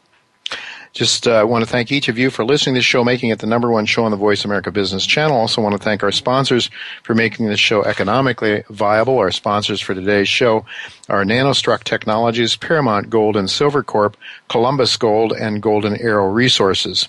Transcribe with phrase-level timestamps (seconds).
[0.93, 3.39] Just uh, want to thank each of you for listening to this show, making it
[3.39, 5.39] the number one show on the Voice America Business Channel.
[5.39, 6.69] Also want to thank our sponsors
[7.03, 9.17] for making this show economically viable.
[9.17, 10.67] Our sponsors for today's show
[11.09, 17.09] are Nanostruck Technologies, Paramount Gold and Silver Corp, Columbus Gold, and Golden Arrow Resources.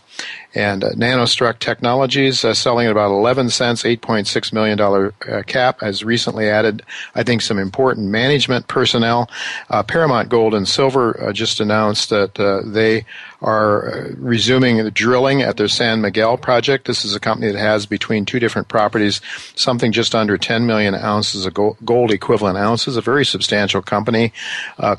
[0.56, 6.03] And uh, Nanostruck Technologies, uh, selling at about 11 cents, $8.6 million uh, cap, has
[6.03, 6.84] recently added,
[7.16, 9.30] I think, some important management personnel.
[9.69, 13.06] Uh, Paramount Gold and Silver uh, just announced that uh, they
[13.41, 16.85] are resuming the drilling at their San Miguel project.
[16.85, 19.20] This is a company that has between two different properties
[19.56, 24.31] something just under 10 million ounces of gold equivalent ounces, a very substantial company.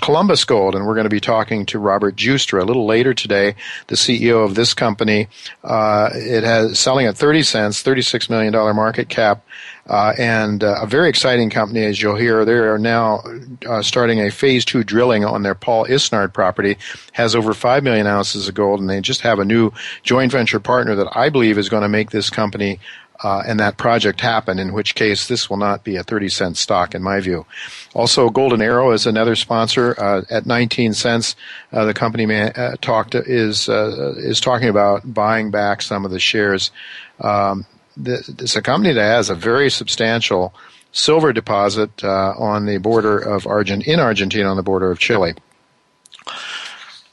[0.02, 3.54] Columbus Gold, and we're going to be talking to Robert Giustra a little later today,
[3.86, 5.28] the CEO of this company.
[5.62, 9.44] Uh, it has selling at 30 cents, $36 million market cap,
[9.86, 12.44] uh, and uh, a very exciting company, as you'll hear.
[12.44, 13.22] They are now
[13.66, 16.76] uh, starting a phase two drilling on their Paul Isnard property,
[17.12, 19.72] has over 5 million ounces of gold, and they just have a new
[20.02, 22.80] joint venture partner that I believe is going to make this company
[23.24, 26.56] uh, and that project happen, in which case this will not be a 30 cent
[26.58, 27.46] stock in my view.
[27.94, 31.34] Also, Golden Arrow is another sponsor uh, at 19 cents.
[31.72, 36.10] Uh, the company man, uh, talked is uh, is talking about buying back some of
[36.10, 36.70] the shares.
[37.18, 37.64] Um,
[37.96, 40.54] this is a company that has a very substantial
[40.92, 45.34] silver deposit uh, on the border of Argent in Argentina on the border of Chile.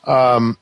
[0.03, 0.57] Um,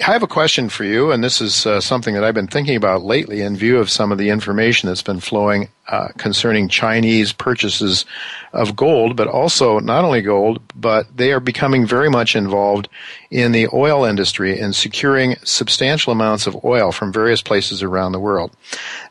[0.00, 2.76] I have a question for you, and this is uh, something that I've been thinking
[2.76, 7.32] about lately in view of some of the information that's been flowing uh, concerning Chinese
[7.32, 8.04] purchases
[8.52, 12.88] of gold, but also not only gold, but they are becoming very much involved
[13.30, 18.20] in the oil industry and securing substantial amounts of oil from various places around the
[18.20, 18.52] world.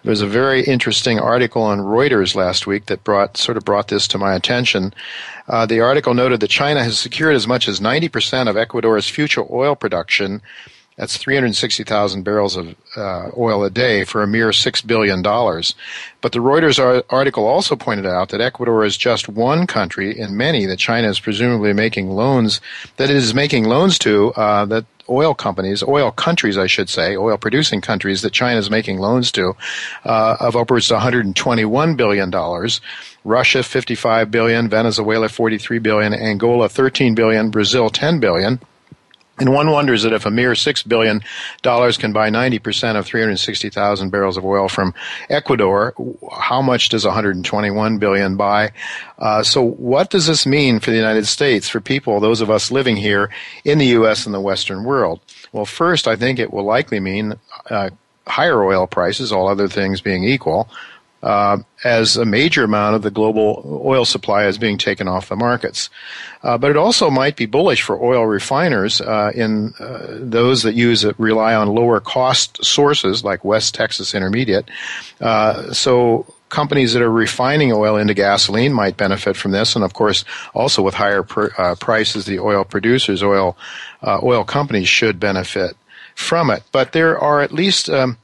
[0.04, 3.90] There was a very interesting article on Reuters last week that brought sort of brought
[3.90, 4.94] this to my attention.
[5.48, 9.44] Uh, the article noted that China has secured as much as 90% of Ecuador's future
[9.52, 10.42] oil production
[10.98, 15.22] That's 360,000 barrels of uh, oil a day for a mere $6 billion.
[15.22, 20.66] But the Reuters article also pointed out that Ecuador is just one country in many
[20.66, 22.62] that China is presumably making loans,
[22.96, 27.16] that it is making loans to, uh, that oil companies, oil countries, I should say,
[27.16, 29.56] oil producing countries that China is making loans to,
[30.04, 32.82] uh, of upwards to 121 billion dollars.
[33.24, 38.60] Russia 55 billion, Venezuela 43 billion, Angola 13 billion, Brazil 10 billion.
[39.40, 41.22] And one wonders that if a mere six billion
[41.62, 44.96] dollars can buy 90% of 360,000 barrels of oil from
[45.30, 45.94] Ecuador,
[46.32, 48.72] how much does 121 billion buy?
[49.20, 52.72] Uh, so what does this mean for the United States, for people, those of us
[52.72, 53.30] living here
[53.64, 54.26] in the U.S.
[54.26, 55.20] and the Western world?
[55.52, 57.36] Well, first, I think it will likely mean
[57.70, 57.92] uh,
[58.26, 60.68] higher oil prices, all other things being equal
[61.24, 65.36] uh, as a major amount of the global oil supply is being taken off the
[65.36, 65.90] markets.
[66.44, 70.76] Uh, but it also might be bullish for oil refiners uh, in uh, those that
[70.76, 74.70] use it rely on lower cost sources like West Texas Intermediate.
[75.20, 79.94] Uh, so companies that are refining oil into gasoline might benefit from this, and of
[79.94, 80.24] course,
[80.54, 81.26] also with higher
[81.58, 83.58] uh, prices, the oil producers, oil
[84.24, 85.76] oil companies should benefit
[86.16, 86.64] from it.
[86.72, 88.18] But there are at least um,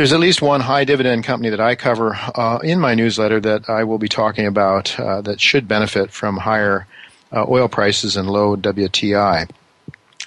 [0.00, 3.68] there's at least one high dividend company that I cover uh, in my newsletter that
[3.68, 6.86] I will be talking about uh, that should benefit from higher
[7.30, 9.50] uh, oil prices and low WTI.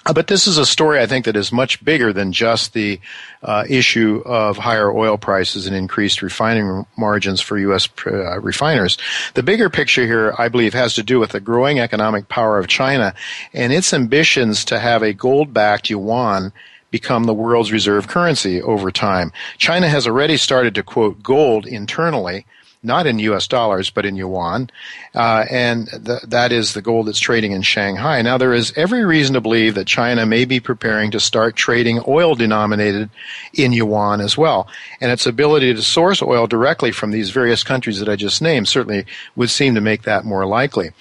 [0.05, 2.99] Uh, but this is a story I think that is much bigger than just the
[3.41, 7.89] uh, issue of higher oil prices and increased refining margins for U.S.
[8.05, 8.99] Uh, refiners.
[9.33, 12.67] The bigger picture here, I believe, has to do with the growing economic power of
[12.67, 13.15] China
[13.53, 16.53] and its ambitions to have a gold-backed yuan
[16.93, 19.31] become the world's reserve currency over time.
[19.57, 22.45] China has already started to quote gold internally
[22.83, 23.47] not in U.S.
[23.47, 24.69] dollars, but in yuan.
[25.15, 28.21] Uh, and th- that is the gold that's trading in Shanghai.
[28.21, 32.01] Now, there is every reason to believe that China may be preparing to start trading
[32.07, 33.09] oil denominated
[33.53, 34.67] in yuan as well.
[34.99, 38.67] And its ability to source oil directly from these various countries that I just named
[38.67, 39.05] certainly
[39.37, 40.91] would seem to make that more likely.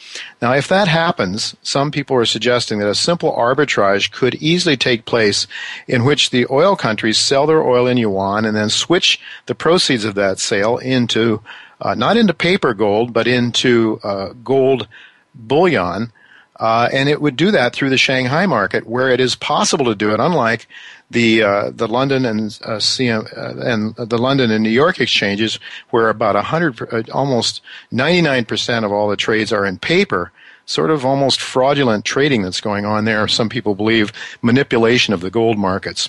[0.42, 5.04] Now, if that happens, some people are suggesting that a simple arbitrage could easily take
[5.04, 5.46] place
[5.86, 10.04] in which the oil countries sell their oil in yuan and then switch the proceeds
[10.04, 11.40] of that sale into
[11.80, 14.88] uh, not into paper gold, but into uh, gold
[15.34, 16.12] bullion.
[16.56, 19.94] Uh, and it would do that through the Shanghai market, where it is possible to
[19.94, 20.20] do it.
[20.20, 20.68] Unlike
[21.10, 25.58] the uh, the London and uh, CM, uh, and the London and New York exchanges,
[25.90, 30.30] where about hundred, almost ninety nine percent of all the trades are in paper.
[30.64, 33.26] Sort of almost fraudulent trading that's going on there.
[33.26, 34.12] Some people believe
[34.42, 36.08] manipulation of the gold markets.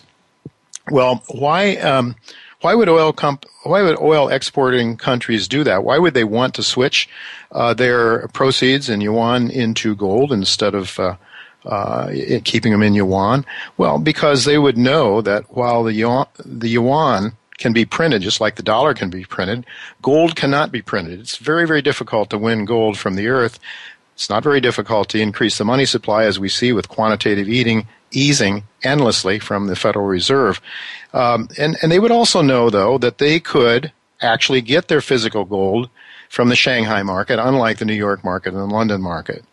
[0.91, 1.77] Well, why?
[1.77, 2.15] Um,
[2.63, 5.83] why would oil comp- why would oil exporting countries do that?
[5.83, 7.09] Why would they want to switch
[7.51, 11.15] uh, their proceeds in yuan into gold instead of uh,
[11.65, 12.09] uh,
[12.45, 13.45] keeping them in yuan?
[13.75, 18.39] Well, because they would know that while the yuan, the yuan can be printed just
[18.39, 19.65] like the dollar can be printed,
[20.01, 21.19] gold cannot be printed.
[21.19, 23.59] It's very, very difficult to win gold from the earth.
[24.15, 27.87] It's not very difficult to increase the money supply as we see with quantitative eating
[28.15, 30.61] easing endlessly from the Federal Reserve.
[31.13, 35.45] Um, and, and they would also know, though, that they could actually get their physical
[35.45, 35.89] gold
[36.29, 39.43] from the Shanghai market, unlike the New York market and the London market.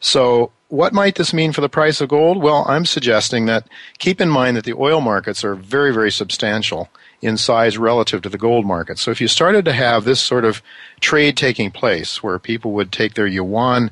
[0.00, 2.42] So, what might this mean for the price of gold?
[2.42, 3.68] Well, I'm suggesting that
[3.98, 6.88] keep in mind that the oil markets are very, very substantial
[7.20, 8.98] in size relative to the gold market.
[8.98, 10.62] So, if you started to have this sort of
[11.00, 13.90] trade taking place where people would take their yuan,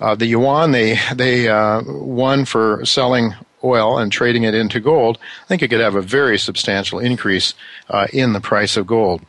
[0.00, 5.18] uh, the yuan they they uh, won for selling oil and trading it into gold,
[5.44, 7.54] I think it could have a very substantial increase
[7.88, 9.22] uh, in the price of gold.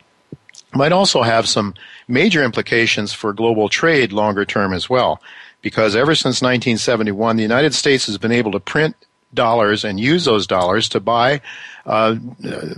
[0.74, 1.74] Might also have some
[2.08, 5.22] major implications for global trade longer term as well,
[5.62, 8.96] because ever since 1971, the United States has been able to print
[9.34, 11.42] dollars and use those dollars to buy
[11.86, 12.16] uh,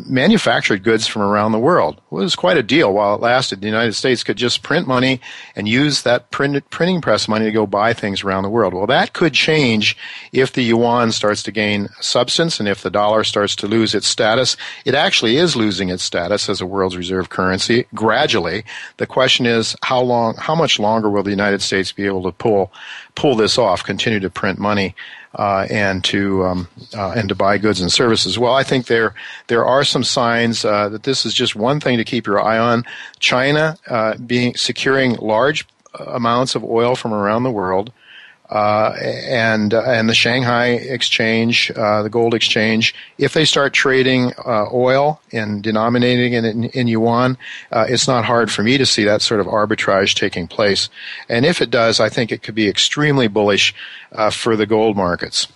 [0.05, 1.95] manufactured goods from around the world.
[1.95, 3.59] It was quite a deal while it lasted.
[3.59, 5.19] The United States could just print money
[5.53, 8.73] and use that print, printing press money to go buy things around the world.
[8.73, 9.97] Well, that could change
[10.31, 14.07] if the yuan starts to gain substance and if the dollar starts to lose its
[14.07, 14.55] status.
[14.85, 18.63] It actually is losing its status as a world's reserve currency gradually.
[18.95, 22.31] The question is how long, how much longer will the United States be able to
[22.31, 22.71] pull
[23.15, 24.95] pull this off, continue to print money?
[25.35, 28.37] Uh, and to um, uh, and to buy goods and services.
[28.37, 29.13] Well, I think there
[29.47, 32.57] there are some signs uh, that this is just one thing to keep your eye
[32.57, 32.85] on.
[33.19, 35.67] China uh, being securing large
[35.99, 37.91] amounts of oil from around the world
[38.51, 44.33] uh, and uh, and the Shanghai Exchange, uh, the gold exchange, if they start trading
[44.45, 47.37] uh, oil and denominating it in, in yuan,
[47.71, 50.89] uh, it's not hard for me to see that sort of arbitrage taking place.
[51.29, 53.73] And if it does, I think it could be extremely bullish
[54.11, 55.47] uh, for the gold markets.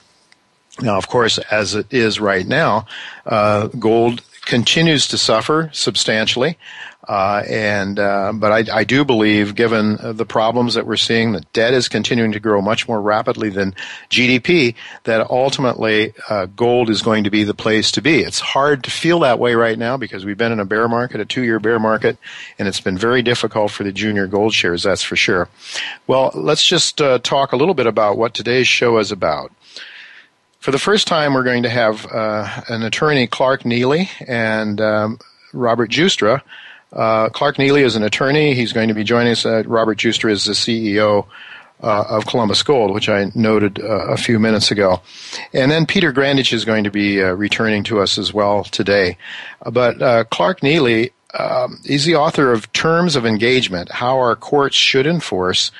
[0.81, 2.85] Now, of course, as it is right now,
[3.25, 6.57] uh, gold continues to suffer substantially.
[7.07, 11.51] Uh, and uh, but I, I, do believe, given the problems that we're seeing, that
[11.53, 13.75] debt is continuing to grow much more rapidly than
[14.09, 14.73] GDP.
[15.03, 18.21] That ultimately, uh, gold is going to be the place to be.
[18.21, 21.21] It's hard to feel that way right now because we've been in a bear market,
[21.21, 22.17] a two-year bear market,
[22.57, 24.81] and it's been very difficult for the junior gold shares.
[24.81, 25.47] That's for sure.
[26.07, 29.51] Well, let's just uh, talk a little bit about what today's show is about.
[30.59, 35.19] For the first time, we're going to have uh, an attorney, Clark Neily, and um,
[35.53, 36.41] Robert Giustra.
[36.95, 38.53] Uh, Clark Neily is an attorney.
[38.53, 39.45] He's going to be joining us.
[39.45, 41.25] Uh, Robert Giustra is the CEO
[41.83, 45.01] uh, of Columbus Gold, which I noted uh, a few minutes ago.
[45.53, 49.17] And then Peter Grandich is going to be uh, returning to us as well today.
[49.69, 54.77] But uh, Clark Neily, um, is the author of Terms of Engagement How Our Courts
[54.77, 55.71] Should Enforce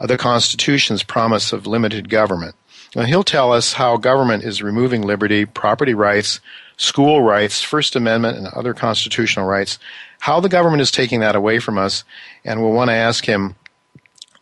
[0.00, 2.54] the Constitution's Promise of Limited Government.
[2.94, 6.40] Now, he'll tell us how government is removing liberty, property rights,
[6.76, 9.78] school rights, First Amendment, and other constitutional rights,
[10.26, 12.02] how the government is taking that away from us,
[12.44, 13.54] and we'll want to ask him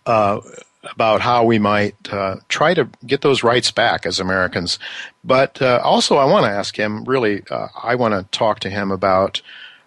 [0.07, 0.41] uh,
[0.91, 4.79] about how we might uh, try to get those rights back as Americans.
[5.25, 8.71] But uh, also, I want to ask him really, uh, I want to talk to
[8.71, 9.43] him about.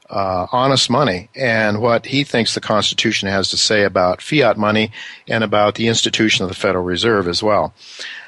[0.09, 4.89] Uh, honest money and what he thinks the Constitution has to say about fiat money
[5.27, 7.73] and about the institution of the Federal Reserve as well.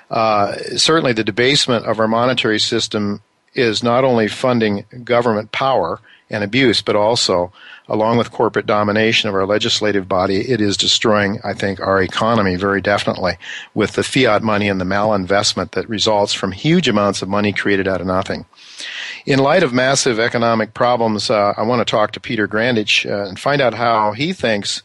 [0.09, 3.21] Uh, certainly the debasement of our monetary system
[3.53, 7.51] is not only funding government power and abuse, but also,
[7.88, 12.55] along with corporate domination of our legislative body, it is destroying, I think, our economy
[12.55, 13.38] very definitely
[13.74, 17.88] with the fiat money and the malinvestment that results from huge amounts of money created
[17.88, 18.45] out of nothing.
[19.25, 23.27] In light of massive economic problems, uh, I want to talk to Peter Grandich uh,
[23.27, 24.83] and find out how he thinks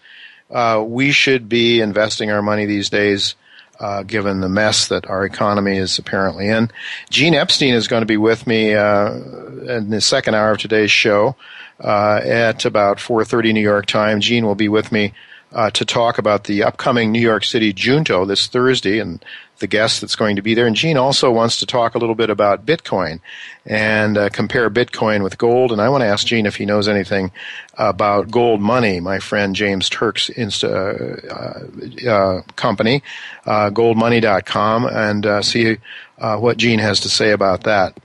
[0.51, 3.35] uh, we should be investing our money these days
[3.81, 6.71] uh, given the mess that our economy is apparently in.
[7.11, 10.91] Gene Epstein is going to be with me uh, in the second hour of today's
[10.91, 11.37] show
[11.81, 14.21] uh, at about 4:30 New York time.
[14.21, 15.13] Gene will be with me
[15.53, 19.25] uh, to talk about the upcoming New York City Junto this Thursday and
[19.59, 20.67] the guest that's going to be there.
[20.67, 23.21] And Gene also wants to talk a little bit about Bitcoin
[23.65, 25.73] and uh, compare Bitcoin with gold.
[25.73, 27.31] And I want to ask Gene if he knows anything
[27.75, 29.01] about gold money.
[29.01, 33.03] My friend James Turk's Insta, uh, uh, company,
[33.47, 35.79] uh, goldmoney.com, and uh, see
[36.19, 37.97] uh, what Gene has to say about that.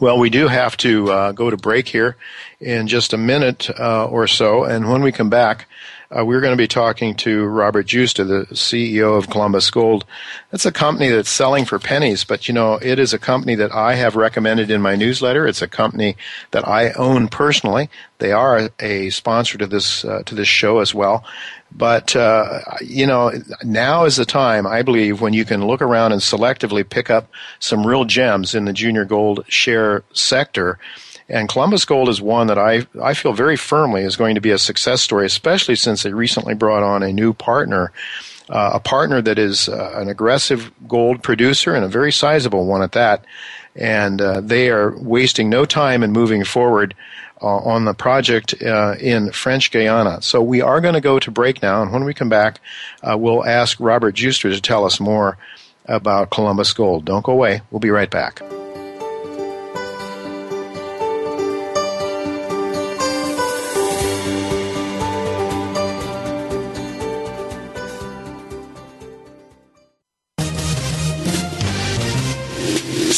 [0.00, 2.16] Well, we do have to uh, go to break here
[2.60, 5.66] in just a minute uh, or so, and when we come back,
[6.16, 10.04] uh, we're going to be talking to Robert Giustra, the CEO of Columbus Gold.
[10.50, 13.72] That's a company that's selling for pennies, but you know, it is a company that
[13.72, 15.46] I have recommended in my newsletter.
[15.46, 16.16] It's a company
[16.50, 17.90] that I own personally.
[18.18, 21.24] They are a sponsor to this uh, to this show as well.
[21.70, 26.10] But uh, you know, now is the time I believe when you can look around
[26.10, 30.80] and selectively pick up some real gems in the junior gold share sector
[31.30, 34.50] and Columbus Gold is one that I, I feel very firmly is going to be
[34.50, 37.92] a success story, especially since they recently brought on a new partner,
[38.48, 42.82] uh, a partner that is uh, an aggressive gold producer and a very sizable one
[42.82, 43.24] at that.
[43.76, 46.96] And uh, they are wasting no time in moving forward
[47.40, 50.20] uh, on the project uh, in French Guiana.
[50.22, 52.60] So we are going to go to break now, and when we come back,
[53.02, 55.38] uh, we'll ask Robert Giustra to tell us more
[55.86, 57.04] about Columbus Gold.
[57.04, 57.62] Don't go away.
[57.70, 58.42] We'll be right back.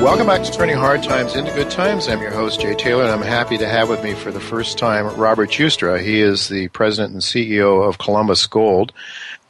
[0.00, 2.06] Welcome back to Turning Hard Times into Good Times.
[2.06, 4.78] I'm your host, Jay Taylor, and I'm happy to have with me for the first
[4.78, 6.00] time Robert Giustra.
[6.00, 8.92] He is the president and CEO of Columbus Gold.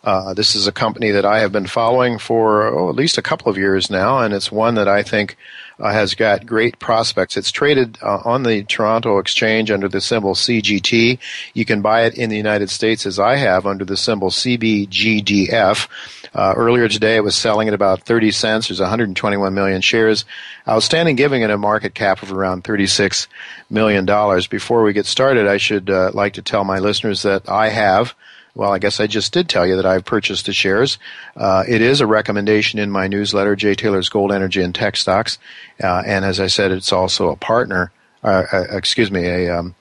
[0.05, 3.23] Uh, this is a company that I have been following for oh, at least a
[3.23, 5.37] couple of years now, and it's one that I think
[5.81, 7.37] uh, has got great prospects.
[7.37, 11.19] It's traded uh, on the Toronto Exchange under the symbol CGT.
[11.55, 15.88] You can buy it in the United States as I have under the symbol CBGDF.
[16.35, 18.69] Uh, earlier today, it was selling at about 30 cents.
[18.69, 20.25] There's 121 million shares
[20.69, 23.26] outstanding, giving it a market cap of around 36
[23.71, 24.47] million dollars.
[24.47, 28.14] Before we get started, I should uh, like to tell my listeners that I have.
[28.59, 30.99] Well, I guess I just did tell you that I've purchased the shares.
[31.37, 35.38] Uh, it is a recommendation in my newsletter, Jay Taylor's Gold, Energy, and Tech Stocks.
[35.81, 37.93] Uh, and as I said, it's also a partner,
[38.25, 39.77] uh, uh excuse me, a, um,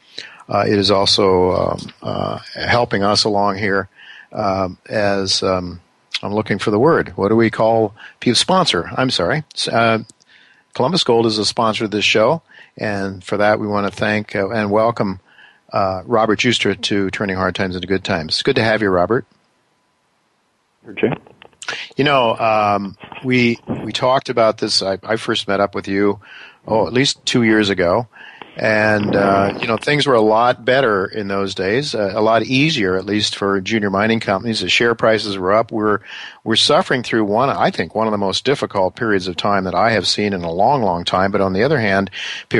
[0.47, 3.89] uh, it is also um, uh, helping us along here
[4.31, 5.81] um, as um,
[6.21, 7.09] I'm looking for the word.
[7.17, 8.35] What do we call people?
[8.35, 8.91] Sponsor.
[8.95, 9.43] I'm sorry.
[10.75, 12.43] Columbus Gold is a sponsor of this show,
[12.77, 15.19] and for that we want to thank and welcome
[15.71, 18.35] uh, Robert Giustra to Turning Hard Times into Good Times.
[18.35, 19.25] It's good to have you, Robert.
[20.87, 21.11] Okay.
[21.97, 24.81] You know, um, we we talked about this.
[24.81, 26.19] I, I first met up with you,
[26.65, 28.07] oh, at least two years ago,
[28.57, 32.41] and uh, you know things were a lot better in those days, uh, a lot
[32.41, 34.61] easier at least for junior mining companies.
[34.61, 35.71] The share prices were up.
[35.71, 35.99] We're
[36.43, 39.75] we're suffering through one, I think, one of the most difficult periods of time that
[39.75, 41.31] I have seen in a long, long time.
[41.31, 42.09] But on the other hand,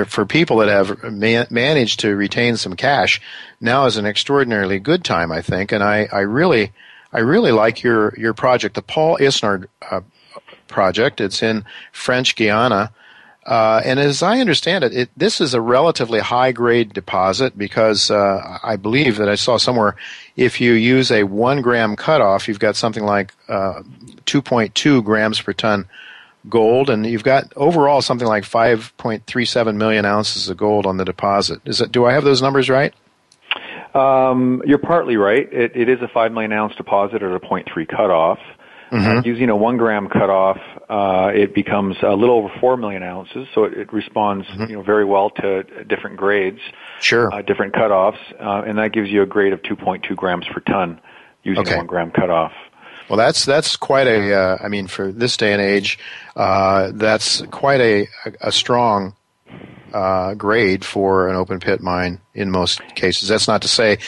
[0.05, 3.19] for people that have man- managed to retain some cash,
[3.59, 5.71] now is an extraordinarily good time, I think.
[5.71, 6.73] And I, I really,
[7.11, 10.01] I really like your your project, the Paul Isnard uh,
[10.67, 11.21] project.
[11.21, 12.91] It's in French Guiana.
[13.47, 18.11] Uh, and as I understand it, it, this is a relatively high grade deposit because
[18.11, 19.95] uh, I believe that I saw somewhere
[20.35, 23.83] if you use a one gram cutoff, you've got something like uh,
[24.25, 25.85] 2.2 grams per ton
[26.49, 31.61] gold, and you've got overall something like 5.37 million ounces of gold on the deposit.
[31.63, 31.91] Is it?
[31.91, 32.93] Do I have those numbers right?
[33.95, 35.51] Um, you're partly right.
[35.51, 38.39] It, it is a five million ounce deposit at a 0.3 cutoff.
[38.91, 39.17] Mm-hmm.
[39.17, 40.57] Uh, using a one gram cutoff,
[40.89, 44.69] uh, it becomes a little over four million ounces, so it, it responds, mm-hmm.
[44.69, 46.59] you know, very well to different grades,
[47.01, 50.61] sure, uh, different cutoffs, uh, and that gives you a grade of 2.2 grams per
[50.61, 51.01] ton
[51.43, 51.73] using okay.
[51.73, 52.53] a one gram cutoff.
[53.09, 54.33] Well, that's that's quite a.
[54.33, 55.99] Uh, I mean, for this day and age,
[56.35, 58.07] uh, that's quite a
[58.41, 59.15] a strong
[59.93, 63.29] uh, grade for an open pit mine in most cases.
[63.29, 63.99] That's not to say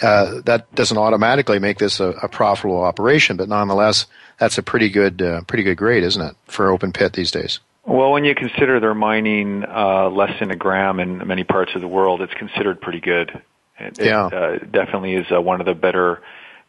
[0.00, 4.06] uh, that doesn't automatically make this a, a, profitable operation, but nonetheless,
[4.38, 7.60] that's a pretty good uh, pretty good grade, isn't it, for open pit these days?
[7.84, 11.80] Well, when you consider they're mining uh, less than a gram in many parts of
[11.80, 13.42] the world, it's considered pretty good.
[13.78, 14.28] It, yeah.
[14.28, 16.22] it uh, definitely is uh, one of the better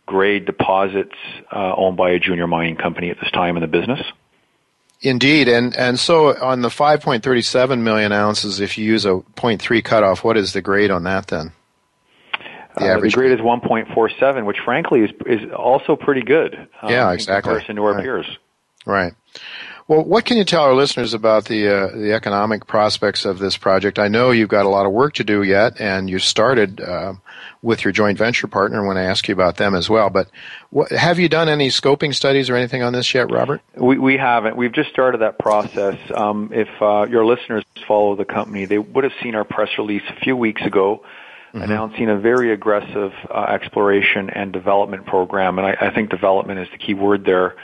[0.06, 1.15] grade deposits
[1.52, 4.02] uh, owned by a junior mining company at this time in the business.
[5.02, 10.23] Indeed, and and so on the 5.37 million ounces, if you use a 0.3 cutoff,
[10.23, 11.52] what is the grade on that then?
[12.76, 16.56] The, uh, the grade is 1.47, which frankly is is also pretty good.
[16.82, 17.52] Um, yeah, exactly.
[17.52, 18.04] In comparison to our right.
[18.04, 18.38] peers.
[18.86, 19.14] Right.
[19.88, 23.58] Well, what can you tell our listeners about the uh, the economic prospects of this
[23.58, 24.00] project?
[24.00, 27.16] I know you've got a lot of work to do yet, and you started uh,
[27.62, 28.80] with your joint venture partner.
[28.80, 30.10] When I want to ask you about them as well.
[30.10, 30.30] But
[30.70, 33.62] what, have you done any scoping studies or anything on this yet, Robert?
[33.76, 34.56] We, we haven't.
[34.56, 35.98] We've just started that process.
[36.16, 40.04] Um, if uh, your listeners follow the company, they would have seen our press release
[40.08, 41.04] a few weeks ago
[41.54, 41.62] mm-hmm.
[41.62, 45.60] announcing a very aggressive uh, exploration and development program.
[45.60, 47.56] And I, I, think development is the key word there.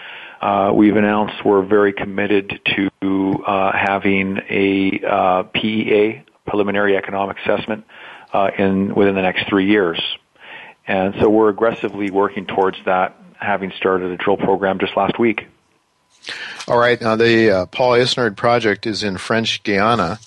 [0.42, 7.86] Uh, we've announced we're very committed to uh, having a uh, PEA, preliminary economic assessment,
[8.32, 10.02] uh, in within the next three years.
[10.88, 15.46] And so we're aggressively working towards that, having started a drill program just last week.
[16.68, 17.00] All right.
[17.02, 20.20] Now, the uh, Paul Isnard project is in French Guiana.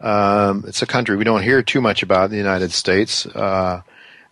[0.00, 3.26] Um, it's a country we don't hear too much about in the United States.
[3.26, 3.82] Uh,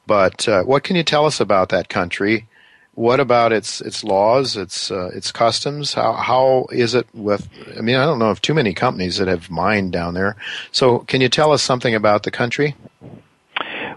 [0.06, 2.46] but uh, what can you tell us about that country?
[2.94, 5.92] What about its its laws, its uh, its customs?
[5.92, 7.46] How how is it with?
[7.76, 10.36] I mean, I don't know of too many companies that have mined down there.
[10.72, 12.74] So, can you tell us something about the country?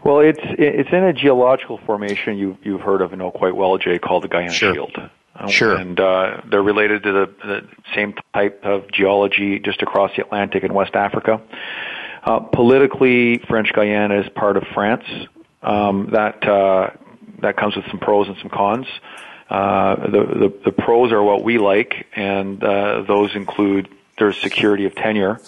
[0.03, 3.77] Well, it's it's in a geological formation you you've heard of and know quite well,
[3.77, 4.73] Jay, called the Guiana sure.
[4.73, 4.97] Shield.
[5.47, 5.75] Sure.
[5.75, 10.63] And uh, they're related to the, the same type of geology just across the Atlantic
[10.63, 11.41] in West Africa.
[12.23, 15.05] Uh, politically, French Guiana is part of France.
[15.61, 16.91] Um, that uh,
[17.41, 18.87] that comes with some pros and some cons.
[19.49, 24.85] Uh, the, the the pros are what we like, and uh, those include there's security
[24.85, 25.39] of tenure.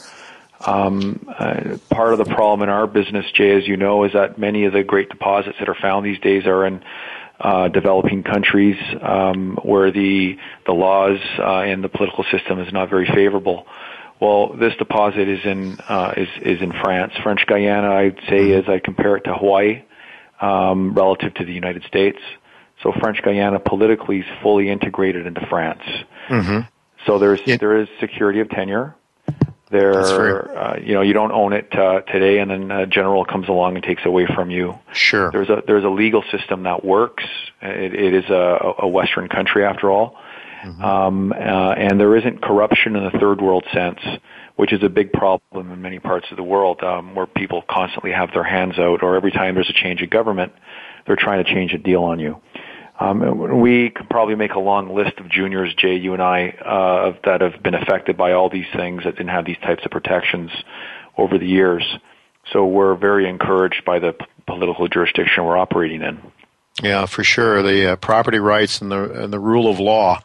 [0.66, 4.38] Um, uh, part of the problem in our business, Jay, as you know, is that
[4.38, 6.84] many of the great deposits that are found these days are in
[7.42, 12.90] uh, developing countries um, where the the laws uh, and the political system is not
[12.90, 13.66] very favorable.
[14.20, 17.14] Well, this deposit is in uh, is is in France.
[17.24, 18.60] French Guiana, I'd say, mm-hmm.
[18.60, 19.84] as I compare it to Hawaii,
[20.40, 22.20] um, relative to the United States.
[22.84, 25.84] So French Guiana politically is fully integrated into France.
[26.30, 26.60] Mm-hmm.
[27.08, 28.96] So there's there is security of tenure.
[29.72, 33.48] There, uh, you know, you don't own it uh, today, and then a general comes
[33.48, 34.78] along and takes away from you.
[34.92, 35.32] Sure.
[35.32, 37.24] There's a there's a legal system that works.
[37.62, 40.18] It, it is a, a Western country after all,
[40.64, 40.84] mm-hmm.
[40.84, 44.00] um, uh, and there isn't corruption in the third world sense,
[44.58, 48.12] which is a big problem in many parts of the world, um, where people constantly
[48.12, 50.52] have their hands out, or every time there's a change of government,
[51.08, 52.42] they're trying to change a deal on you.
[53.02, 57.18] Um, we could probably make a long list of juniors, Jay, you and I, uh,
[57.26, 60.52] that have been affected by all these things that didn't have these types of protections
[61.18, 61.84] over the years.
[62.54, 66.22] So we're very encouraged by the political jurisdiction we're operating in.
[66.84, 67.64] Yeah, for sure.
[67.64, 70.22] The uh, property rights and the and the rule of law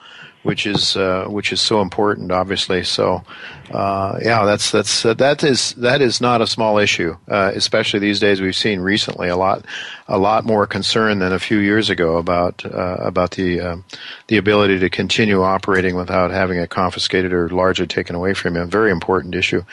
[0.47, 2.85] which is uh, which is so important, obviously.
[2.85, 3.25] So,
[3.73, 7.99] uh, yeah, that's that's uh, that is that is not a small issue, uh, especially
[7.99, 8.41] these days.
[8.41, 9.65] We've seen recently a lot
[10.07, 13.85] a lot more concern than a few years ago about uh, about the um,
[14.29, 18.63] the ability to continue operating without having it confiscated or largely taken away from you.
[18.63, 19.65] A very important issue.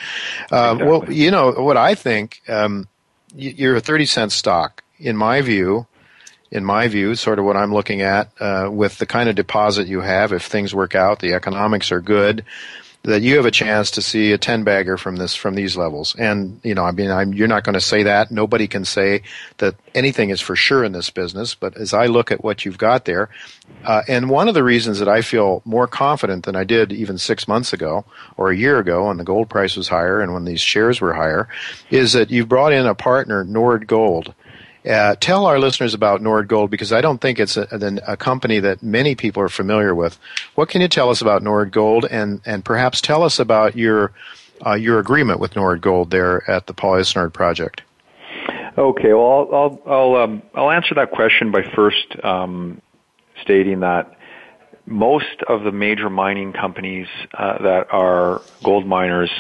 [0.52, 0.88] Uh, exactly.
[0.88, 2.42] Well, you know what I think.
[2.50, 2.88] Um,
[3.36, 4.84] you're a 30 cent stock.
[5.00, 5.88] In my view,
[6.54, 9.88] in my view, sort of what I'm looking at uh, with the kind of deposit
[9.88, 10.32] you have.
[10.32, 12.46] If things work out, the economics are good,
[13.02, 16.16] that you have a chance to see a ten bagger from this from these levels.
[16.16, 18.30] And you know, I mean, I'm, you're not going to say that.
[18.30, 19.24] Nobody can say
[19.58, 21.56] that anything is for sure in this business.
[21.56, 23.30] But as I look at what you've got there,
[23.84, 27.18] uh, and one of the reasons that I feel more confident than I did even
[27.18, 28.06] six months ago
[28.38, 31.14] or a year ago, when the gold price was higher and when these shares were
[31.14, 31.50] higher,
[31.90, 34.36] is that you've brought in a partner, Nord Gold
[34.86, 38.60] uh, tell our listeners about Nord Gold because I don't think it's a, a, company
[38.60, 40.20] that many people are familiar with.
[40.56, 44.12] What can you tell us about Nord Gold, and and perhaps tell us about your
[44.66, 47.82] uh, your agreement with Nord Gold there at the Paul Isnard project?
[48.78, 52.82] Okay, well, I'll I'll I'll, um, I'll answer that question by first um,
[53.42, 54.18] stating that
[54.86, 59.32] most of the major mining companies uh, that are gold miners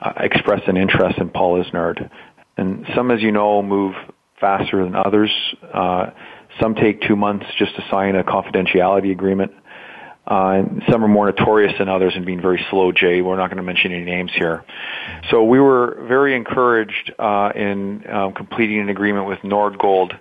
[0.00, 2.10] uh, express an interest in Paul Isnard.
[2.56, 3.94] And some, as you know, move
[4.42, 5.30] faster than others.
[5.72, 6.10] Uh,
[6.60, 9.52] some take two months just to sign a confidentiality agreement.
[10.26, 13.22] Uh, and some are more notorious than others in being very slow, Jay.
[13.22, 14.64] We're not going to mention any names here.
[15.30, 20.12] So we were very encouraged uh, in um, completing an agreement with Nordgold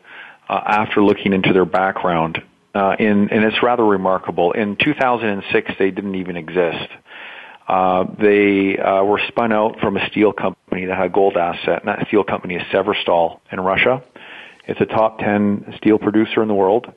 [0.50, 2.42] uh, after looking into their background.
[2.74, 4.54] Uh, in, and it's rather remarkable.
[4.54, 6.90] In 2006, they didn't even exist.
[7.68, 11.88] Uh, they uh, were spun out from a steel company that had gold asset, and
[11.88, 14.04] that steel company is Severstal in Russia.
[14.72, 16.90] It's a top 10 steel producer in the world.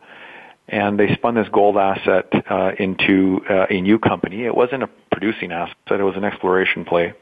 [0.68, 4.44] And they spun this gold asset uh, into uh, a new company.
[4.44, 7.14] It wasn't a producing asset, it was an exploration play.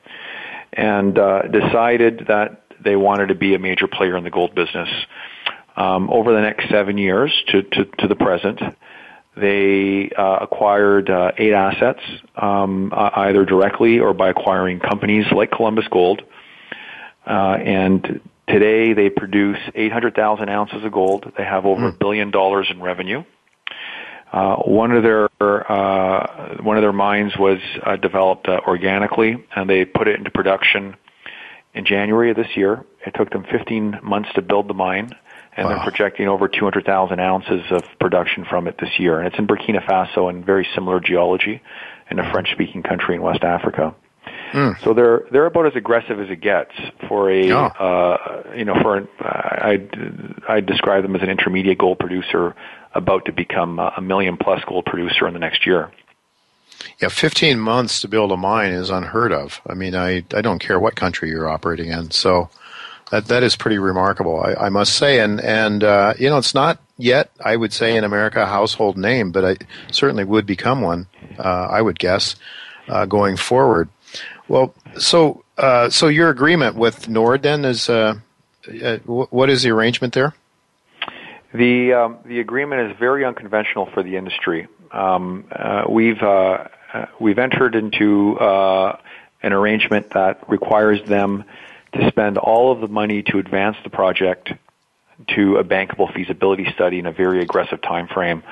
[0.75, 4.89] And uh, decided that they wanted to be a major player in the gold business.
[5.75, 8.61] Um, over the next seven years to, to, to the present,
[9.35, 12.01] they uh, acquired uh, eight assets,
[12.37, 16.21] um, uh, either directly or by acquiring companies like Columbus Gold.
[17.27, 18.21] Uh, and
[18.53, 21.33] Today, they produce 800,000 ounces of gold.
[21.39, 21.99] They have over a mm.
[21.99, 23.25] billion dollars in revenue.
[24.31, 29.69] Uh, one of their uh, one of their mines was uh, developed uh, organically, and
[29.69, 30.97] they put it into production
[31.75, 32.85] in January of this year.
[33.07, 35.11] It took them 15 months to build the mine,
[35.57, 35.75] and wow.
[35.75, 39.19] they're projecting over 200,000 ounces of production from it this year.
[39.19, 41.63] And it's in Burkina Faso and very similar geology
[42.11, 42.33] in a hmm.
[42.33, 43.95] French-speaking country in West Africa.
[44.53, 44.83] Mm.
[44.85, 46.73] So they're they're about as aggressive as it gets
[47.09, 47.67] for a oh.
[47.67, 49.89] uh, you know for an, I
[50.49, 52.55] I describe them as an intermediate gold producer
[52.95, 55.91] about to become a million plus gold producer in the next year.
[57.01, 59.61] Yeah, 15 months to build a mine is unheard of.
[59.67, 62.11] I mean, I I don't care what country you're operating in.
[62.11, 62.51] So
[63.11, 65.21] that that is pretty remarkable, I, I must say.
[65.21, 68.97] And and uh, you know, it's not yet, I would say, in America a household
[68.97, 69.57] name, but I
[69.91, 71.07] certainly would become one.
[71.39, 72.37] Uh, I would guess
[72.89, 73.89] uh, going forward.
[74.53, 78.17] Well, so uh, so your agreement with Nord then is uh,
[78.83, 80.35] uh what is the arrangement there?
[81.55, 84.69] The um, the agreement is very unconventional for the industry.
[84.91, 91.45] Um, uh, we've uh, uh we've entered into an arrangement that requires them
[91.95, 94.53] to spend all of the money to advance the project
[95.29, 98.43] to a bankable feasibility study in a very aggressive time frame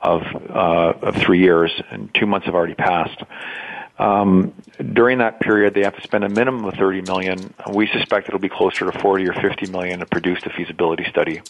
[0.00, 3.24] of of three years, and two months have already passed.
[3.98, 7.52] Um, during that period, they have to spend a minimum of 30 million.
[7.72, 11.42] We suspect it'll be closer to 40 or 50 million to produce the feasibility study.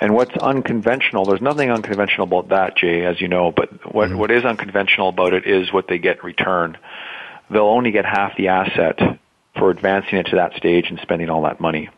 [0.00, 4.18] And what's unconventional, there's nothing unconventional about that, Jay, as you know, but what, mm-hmm.
[4.18, 6.76] what is unconventional about it is what they get in return.
[7.50, 8.98] They'll only get half the asset
[9.56, 11.90] for advancing it to that stage and spending all that money.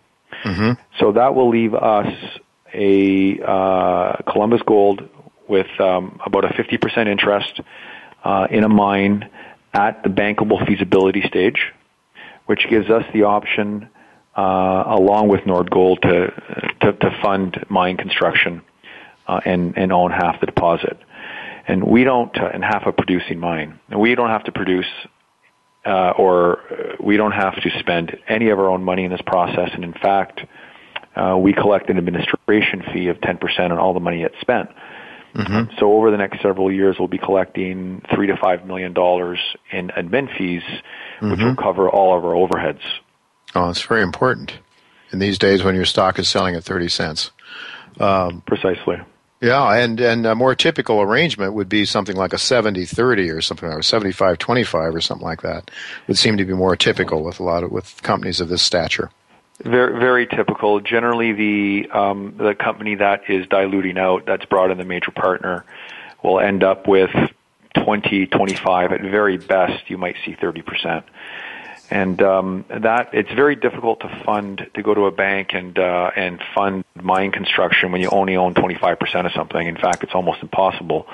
[0.44, 0.72] Mm-hmm.
[0.98, 2.12] So that will leave us
[2.74, 5.08] a uh, Columbus Gold
[5.48, 7.60] with um, about a 50% interest
[8.24, 9.30] uh, in a mine
[9.72, 11.72] at the bankable feasibility stage,
[12.46, 13.88] which gives us the option,
[14.36, 16.30] uh, along with Nordgold, to,
[16.80, 18.62] to, to fund mine construction
[19.26, 20.98] uh, and, and own half the deposit.
[21.66, 23.78] And we don't, uh, and half a producing mine.
[23.88, 24.86] And we don't have to produce
[25.84, 26.60] uh, or
[27.00, 29.70] we don't have to spend any of our own money in this process.
[29.74, 30.40] And in fact,
[31.16, 34.70] uh, we collect an administration fee of 10% on all the money it's spent.
[35.34, 35.76] Mm-hmm.
[35.78, 39.38] So over the next several years, we'll be collecting three to five million dollars
[39.70, 41.30] in admin fees, mm-hmm.
[41.30, 42.82] which will cover all of our overheads.
[43.54, 44.58] Oh, it's very important
[45.10, 47.30] in these days when your stock is selling at thirty cents.
[47.98, 48.96] Um, Precisely.
[49.42, 53.68] Yeah, and and a more typical arrangement would be something like a 70-30 or something,
[53.68, 55.68] or 75-25 or something like that.
[56.06, 59.10] Would seem to be more typical with a lot of with companies of this stature.
[59.58, 60.80] Very, very typical.
[60.80, 65.64] Generally, the um, the company that is diluting out, that's brought in the major partner,
[66.22, 67.10] will end up with
[67.74, 68.92] 20, 25.
[68.92, 71.04] At very best, you might see 30 percent.
[71.90, 76.10] And um, that it's very difficult to fund to go to a bank and uh,
[76.16, 79.66] and fund mine construction when you only own 25 percent of something.
[79.66, 81.06] In fact, it's almost impossible.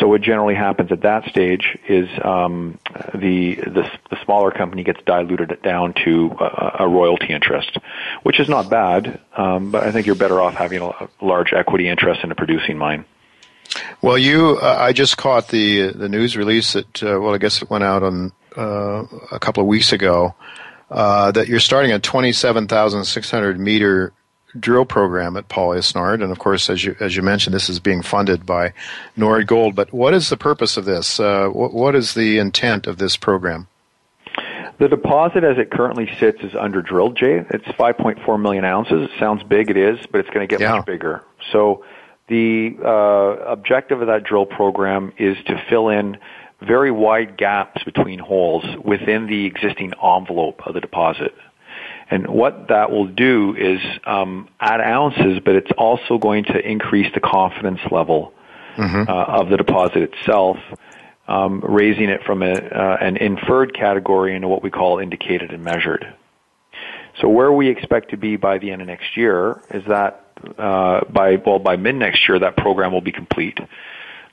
[0.00, 2.78] So what generally happens at that stage is um,
[3.14, 7.76] the, the, the smaller company gets diluted down to a, a royalty interest,
[8.22, 11.88] which is not bad, um, but I think you're better off having a large equity
[11.88, 13.04] interest in a producing mine.
[14.00, 17.62] Well, you, uh, I just caught the the news release that uh, well, I guess
[17.62, 20.34] it went out on uh, a couple of weeks ago
[20.90, 24.12] uh, that you're starting a 27,600 meter
[24.58, 27.80] drill program at Paul Isnard, and of course, as you as you mentioned, this is
[27.80, 28.72] being funded by
[29.16, 29.74] Nordgold.
[29.74, 31.18] But what is the purpose of this?
[31.18, 33.66] Uh, what, what is the intent of this program?
[34.78, 37.16] The deposit, as it currently sits, is under drilled.
[37.16, 39.04] Jay, it's 5.4 million ounces.
[39.04, 40.76] It sounds big, it is, but it's going to get yeah.
[40.76, 41.22] much bigger.
[41.52, 41.84] So,
[42.28, 46.16] the uh, objective of that drill program is to fill in
[46.60, 51.34] very wide gaps between holes within the existing envelope of the deposit.
[52.10, 57.12] And what that will do is um, add ounces, but it's also going to increase
[57.14, 58.34] the confidence level
[58.76, 59.08] mm-hmm.
[59.08, 60.56] uh, of the deposit itself,
[61.28, 65.64] um, raising it from a, uh, an inferred category into what we call indicated and
[65.64, 66.06] measured.
[67.20, 70.24] So where we expect to be by the end of next year is that
[70.58, 73.58] uh, by well by mid next year that program will be complete.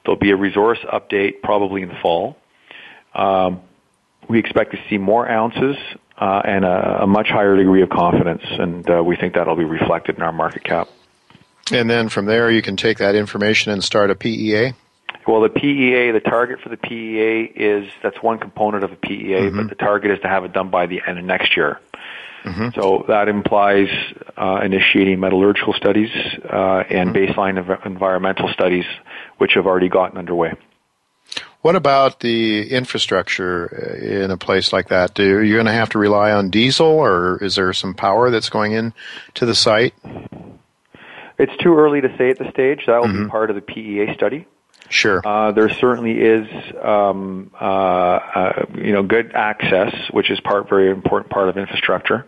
[0.03, 2.37] There'll be a resource update probably in the fall.
[3.13, 3.61] Um,
[4.29, 5.75] we expect to see more ounces
[6.19, 9.63] uh, and a, a, much higher degree of confidence, and uh, we think that'll be
[9.63, 10.89] reflected in our market cap.
[11.71, 14.73] And then from there, you can take that information and start a PEA.
[15.27, 19.15] Well, the PEA, the target for the PEA is that's one component of the PEA,
[19.15, 19.57] mm-hmm.
[19.57, 21.79] but the target is to have it done by the end of next year.
[22.43, 22.79] Mm-hmm.
[22.79, 23.89] So that implies
[24.37, 26.09] uh, initiating metallurgical studies
[26.43, 27.39] uh, and mm-hmm.
[27.39, 28.85] baseline ev- environmental studies,
[29.37, 30.53] which have already gotten underway.
[31.61, 33.65] What about the infrastructure
[33.97, 35.13] in a place like that?
[35.13, 38.49] Do you going to have to rely on diesel, or is there some power that's
[38.49, 38.93] going in
[39.35, 39.93] to the site?
[41.37, 42.85] It's too early to say at this stage.
[42.87, 43.25] That will mm-hmm.
[43.25, 44.45] be part of the PEA study.
[44.87, 45.21] Sure.
[45.25, 46.47] Uh, there certainly is,
[46.81, 52.25] um, uh, uh, you know, good access, which is part very important part of infrastructure.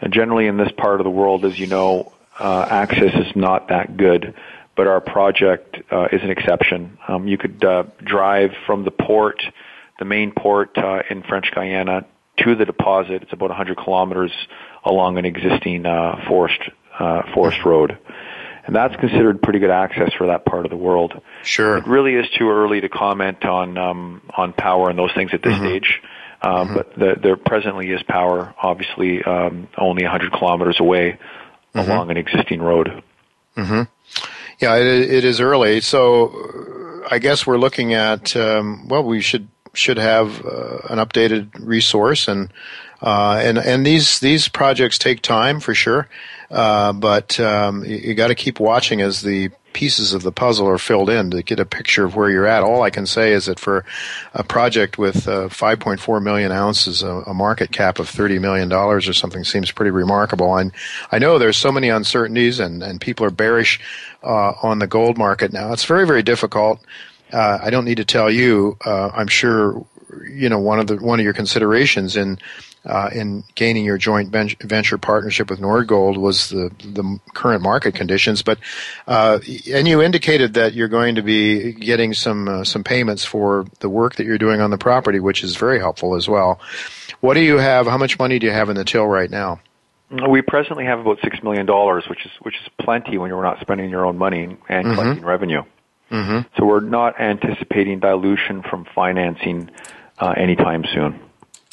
[0.00, 3.68] And generally, in this part of the world, as you know, uh, access is not
[3.68, 4.34] that good
[4.76, 6.98] but our project uh, is an exception.
[7.06, 9.42] Um, you could uh, drive from the port,
[9.98, 12.06] the main port uh, in French Guiana,
[12.38, 13.22] to the deposit.
[13.22, 14.32] It's about 100 kilometers
[14.84, 16.60] along an existing uh, forest
[16.98, 17.98] uh, forest road,
[18.66, 21.20] and that's considered pretty good access for that part of the world.
[21.42, 25.30] Sure, it really is too early to comment on um, on power and those things
[25.32, 25.66] at this mm-hmm.
[25.66, 26.00] stage.
[26.42, 26.74] Um, mm-hmm.
[26.74, 31.18] But the, there presently is power, obviously, um, only 100 kilometers away
[31.74, 31.90] mm-hmm.
[31.90, 33.02] along an existing road.
[33.56, 33.82] Mm-hmm.
[34.58, 39.48] Yeah, it, it is early, so I guess we're looking at um, well, we should
[39.74, 42.52] should have uh, an updated resource and
[43.00, 46.08] uh, and and these these projects take time for sure.
[46.50, 50.68] Uh, but um, you, you got to keep watching as the pieces of the puzzle
[50.68, 52.62] are filled in to get a picture of where you're at.
[52.62, 53.86] All I can say is that for
[54.34, 59.08] a project with uh, 5.4 million ounces, a, a, market cap of 30 million dollars
[59.08, 60.56] or something seems pretty remarkable.
[60.56, 60.72] And
[61.10, 63.80] I know there's so many uncertainties, and and people are bearish
[64.22, 65.72] uh, on the gold market now.
[65.72, 66.80] It's very very difficult.
[67.32, 68.76] Uh, I don't need to tell you.
[68.84, 69.84] Uh, I'm sure
[70.28, 72.38] you know one of the one of your considerations in
[72.84, 78.42] uh, in gaining your joint venture partnership with Nordgold was the the current market conditions.
[78.42, 78.58] But
[79.06, 79.38] uh,
[79.70, 83.88] and you indicated that you're going to be getting some uh, some payments for the
[83.88, 86.60] work that you're doing on the property, which is very helpful as well.
[87.20, 87.86] What do you have?
[87.86, 89.60] How much money do you have in the till right now?
[90.28, 93.60] We presently have about six million dollars, which is which is plenty when you're not
[93.60, 94.94] spending your own money and mm-hmm.
[94.94, 95.62] collecting revenue.
[96.10, 96.40] Mm-hmm.
[96.58, 99.70] So we're not anticipating dilution from financing
[100.18, 101.18] uh, anytime soon.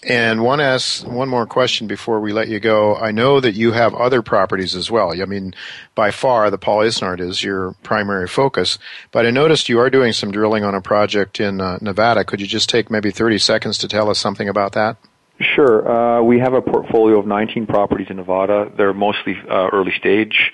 [0.01, 2.95] And one ask one more question before we let you go.
[2.95, 5.11] I know that you have other properties as well.
[5.11, 5.53] I mean,
[5.93, 8.79] by far, the Paul Isnard is your primary focus.
[9.11, 12.23] But I noticed you are doing some drilling on a project in uh, Nevada.
[12.23, 14.95] Could you just take maybe 30 seconds to tell us something about that?
[15.41, 15.89] Sure.
[15.89, 18.69] Uh, we have a portfolio of 19 properties in Nevada.
[18.75, 20.51] They're mostly uh, early stage.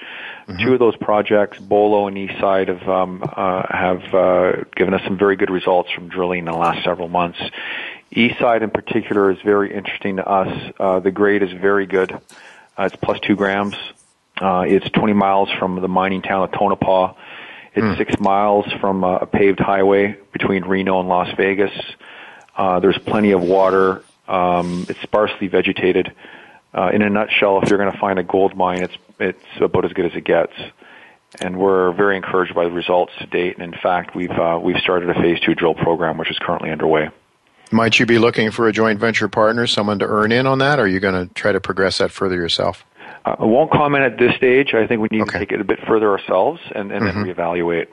[0.47, 0.63] Mm-hmm.
[0.63, 5.17] Two of those projects, Bolo and Eastside, have um, uh, have uh, given us some
[5.17, 7.39] very good results from drilling in the last several months.
[8.11, 10.73] Eastside in particular is very interesting to us.
[10.79, 12.11] Uh, the grade is very good.
[12.77, 13.75] Uh, it's plus two grams.
[14.39, 17.13] Uh, it's 20 miles from the mining town of Tonopah.
[17.73, 17.97] It's mm.
[17.97, 21.73] six miles from uh, a paved highway between Reno and Las Vegas.
[22.55, 24.03] Uh, there's plenty of water.
[24.27, 26.13] Um, it's sparsely vegetated.
[26.73, 29.85] Uh, in a nutshell, if you're going to find a gold mine, it's it's about
[29.85, 30.53] as good as it gets.
[31.41, 33.57] And we're very encouraged by the results to date.
[33.57, 36.71] And in fact, we've uh, we've started a phase two drill program, which is currently
[36.71, 37.09] underway.
[37.71, 40.79] Might you be looking for a joint venture partner, someone to earn in on that,
[40.79, 42.85] or are you going to try to progress that further yourself?
[43.25, 44.73] Uh, I won't comment at this stage.
[44.73, 45.31] I think we need okay.
[45.31, 47.23] to take it a bit further ourselves and, and mm-hmm.
[47.23, 47.87] then reevaluate.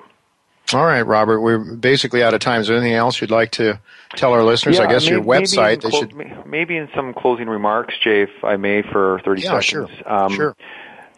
[0.74, 1.40] All right, Robert.
[1.40, 2.61] We're basically out of time.
[2.61, 3.80] Is there anything else you'd like to
[4.16, 4.76] tell our listeners?
[4.76, 5.82] Yeah, I guess maybe, your website.
[5.82, 6.46] Maybe in, clo- should...
[6.46, 9.90] maybe in some closing remarks, Jay, if I may, for 30 yeah, seconds.
[9.90, 10.12] Sure.
[10.12, 10.56] Um, sure.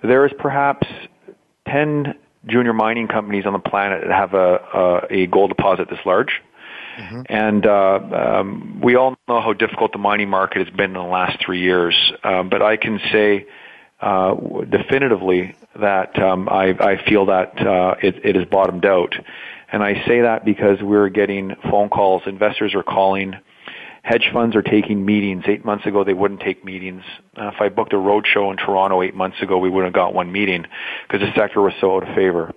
[0.02, 0.86] There is perhaps
[1.68, 2.14] 10
[2.46, 4.56] junior mining companies on the planet that have a,
[5.10, 6.42] a, a gold deposit this large.
[6.96, 7.22] Mm-hmm.
[7.28, 11.02] And uh, um, we all know how difficult the mining market has been in the
[11.02, 12.12] last three years.
[12.22, 13.46] Um, but I can say
[14.00, 14.34] uh,
[14.68, 19.14] definitively that um, I, I feel that uh, it, it bottomed out.
[19.70, 22.22] And I say that because we're getting phone calls.
[22.26, 23.34] Investors are calling.
[24.02, 25.44] Hedge funds are taking meetings.
[25.46, 27.02] Eight months ago, they wouldn't take meetings.
[27.37, 29.94] Uh, if I booked a road show in Toronto eight months ago, we wouldn't have
[29.94, 30.66] got one meeting
[31.08, 32.52] because the sector was so out of favor.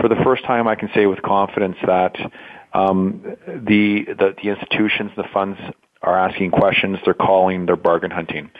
[0.00, 2.16] For the first time, I can say with confidence that
[2.74, 5.58] um, the, the the institutions, the funds
[6.02, 6.98] are asking questions.
[7.04, 7.66] They're calling.
[7.66, 8.50] They're bargain hunting.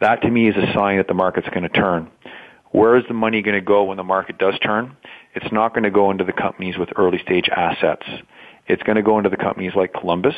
[0.00, 2.10] That to me is a sign that the market's going to turn.
[2.72, 4.96] Where is the money going to go when the market does turn?
[5.34, 8.06] It's not going to go into the companies with early stage assets.
[8.66, 10.34] It's going to go into the companies like Columbus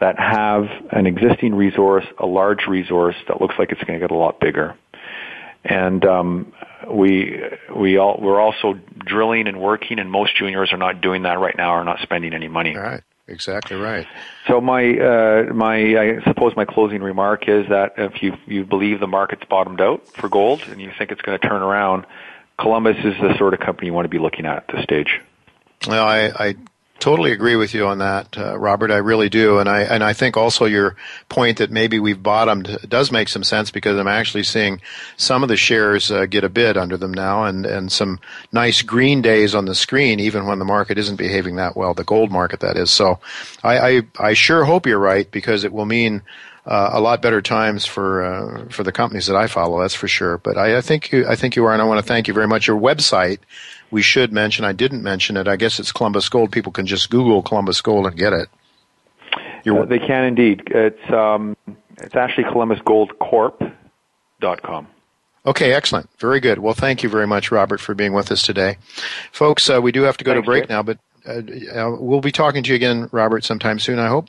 [0.00, 4.10] that have an existing resource, a large resource that looks like it's going to get
[4.10, 4.76] a lot bigger.
[5.64, 6.52] And um,
[6.92, 7.40] we
[7.74, 11.56] we all we're also drilling and working, and most juniors are not doing that right
[11.56, 12.76] now, are not spending any money.
[12.76, 13.02] All right.
[13.28, 14.06] Exactly right.
[14.48, 18.98] So my uh, my I suppose my closing remark is that if you you believe
[18.98, 22.04] the market's bottomed out for gold and you think it's going to turn around,
[22.58, 25.20] Columbus is the sort of company you want to be looking at at this stage.
[25.86, 26.54] Well, I, I
[27.02, 28.92] totally agree with you on that, uh, Robert.
[28.92, 30.94] I really do, and I and I think also your
[31.28, 34.80] point that maybe we've bottomed does make some sense because I'm actually seeing
[35.16, 38.20] some of the shares uh, get a bid under them now, and and some
[38.52, 42.04] nice green days on the screen, even when the market isn't behaving that well, the
[42.04, 42.92] gold market that is.
[42.92, 43.18] So,
[43.64, 46.22] I I, I sure hope you're right because it will mean.
[46.64, 49.80] Uh, a lot better times for uh, for the companies that I follow.
[49.80, 50.38] That's for sure.
[50.38, 52.34] But I, I think you, I think you are, and I want to thank you
[52.34, 52.68] very much.
[52.68, 53.40] Your website
[53.92, 54.64] we should mention.
[54.64, 55.46] I didn't mention it.
[55.46, 56.50] I guess it's Columbus Gold.
[56.50, 58.48] People can just Google Columbus Gold and get it.
[59.68, 60.64] Uh, they can indeed.
[60.66, 61.56] It's um,
[61.98, 64.86] it's actually ColumbusGoldCorp.com.
[65.44, 66.08] Okay, excellent.
[66.18, 66.58] Very good.
[66.58, 68.78] Well, thank you very much, Robert, for being with us today.
[69.32, 70.74] Folks, uh, we do have to go Thanks, to break Jay.
[70.74, 74.28] now, but uh, we'll be talking to you again, Robert, sometime soon, I hope.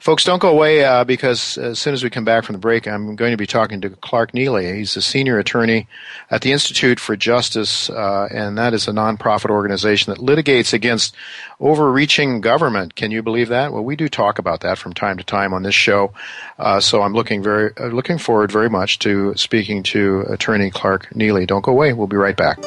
[0.00, 2.88] Folks, don't go away uh, because as soon as we come back from the break,
[2.88, 4.74] I'm going to be talking to Clark Neily.
[4.74, 5.88] He's a senior attorney
[6.30, 11.14] at the Institute for Justice, uh, and that is a nonprofit organization that litigates against
[11.60, 12.94] overreaching government.
[12.94, 13.74] Can you believe that?
[13.74, 16.14] Well, we do talk about that from time to time on this show.
[16.58, 21.08] Uh, so I'm looking very uh, looking forward very much to speaking to Attorney Clark
[21.10, 21.46] Neily.
[21.46, 21.92] Don't go away.
[21.92, 22.58] We'll be right back.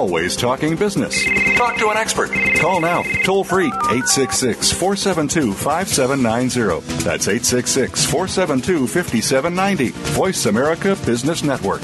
[0.00, 1.22] Always talking business.
[1.58, 2.30] Talk to an expert.
[2.58, 7.04] Call now, toll free, 866 472 5790.
[7.04, 9.90] That's 866 472 5790.
[10.14, 11.82] Voice America Business Network.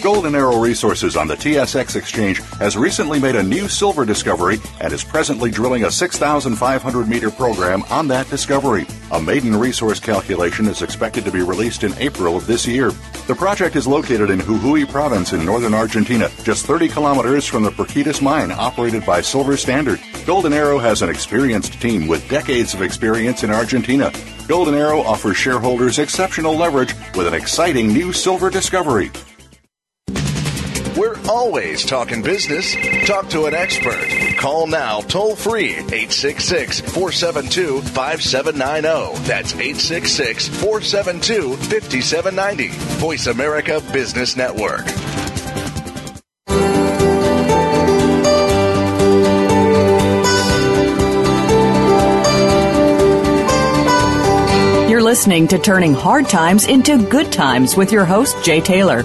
[0.00, 4.92] Golden Arrow Resources on the TSX exchange has recently made a new silver discovery and
[4.92, 8.86] is presently drilling a 6,500 meter program on that discovery.
[9.10, 12.92] A maiden resource calculation is expected to be released in April of this year.
[13.28, 17.68] The project is located in Jujuy province in northern Argentina, just 30 kilometers from the
[17.70, 20.00] Pirquitas mine operated by Silver Standard.
[20.24, 24.10] Golden Arrow has an experienced team with decades of experience in Argentina.
[24.46, 29.10] Golden Arrow offers shareholders exceptional leverage with an exciting new silver discovery.
[31.28, 32.74] Always talking business.
[33.06, 34.08] Talk to an expert.
[34.38, 39.28] Call now toll free 866 472 5790.
[39.28, 42.68] That's 866 472 5790.
[42.98, 44.86] Voice America Business Network.
[54.88, 59.04] You're listening to Turning Hard Times into Good Times with your host, Jay Taylor.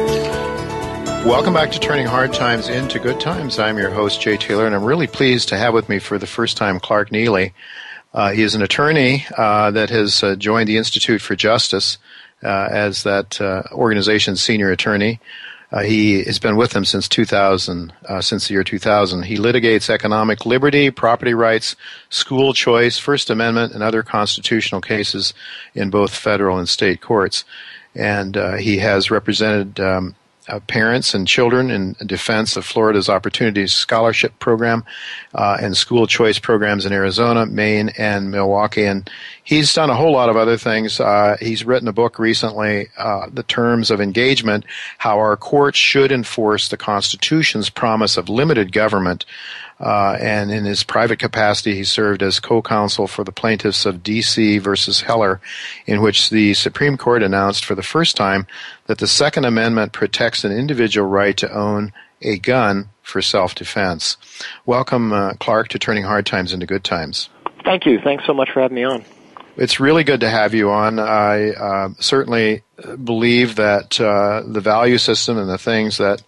[1.25, 3.59] Welcome back to Turning Hard Times into Good Times.
[3.59, 6.25] I'm your host, Jay Taylor, and I'm really pleased to have with me for the
[6.25, 7.53] first time Clark Neily.
[8.11, 11.99] Uh, he is an attorney uh, that has uh, joined the Institute for Justice
[12.43, 15.19] uh, as that uh, organization's senior attorney.
[15.71, 19.21] Uh, he has been with them since 2000, since the year 2000.
[19.23, 21.75] He litigates economic liberty, property rights,
[22.09, 25.35] school choice, First Amendment, and other constitutional cases
[25.75, 27.45] in both federal and state courts.
[27.93, 30.15] And he has represented um,
[30.47, 34.83] uh, parents and children in defense of Florida's Opportunities Scholarship Program
[35.33, 38.85] uh, and school choice programs in Arizona, Maine, and Milwaukee.
[38.85, 39.09] And
[39.43, 40.99] he's done a whole lot of other things.
[40.99, 44.65] Uh, he's written a book recently, uh, The Terms of Engagement
[44.97, 49.25] How Our Courts Should Enforce the Constitution's Promise of Limited Government.
[49.81, 54.59] Uh, and in his private capacity, he served as co-counsel for the plaintiffs of D.C.
[54.59, 55.41] versus Heller,
[55.87, 58.45] in which the Supreme Court announced for the first time
[58.85, 64.17] that the Second Amendment protects an individual right to own a gun for self-defense.
[64.67, 67.29] Welcome, uh, Clark, to Turning Hard Times into Good Times.
[67.65, 67.99] Thank you.
[67.99, 69.03] Thanks so much for having me on.
[69.57, 70.99] It's really good to have you on.
[70.99, 72.61] I uh, certainly
[73.03, 76.21] believe that uh, the value system and the things that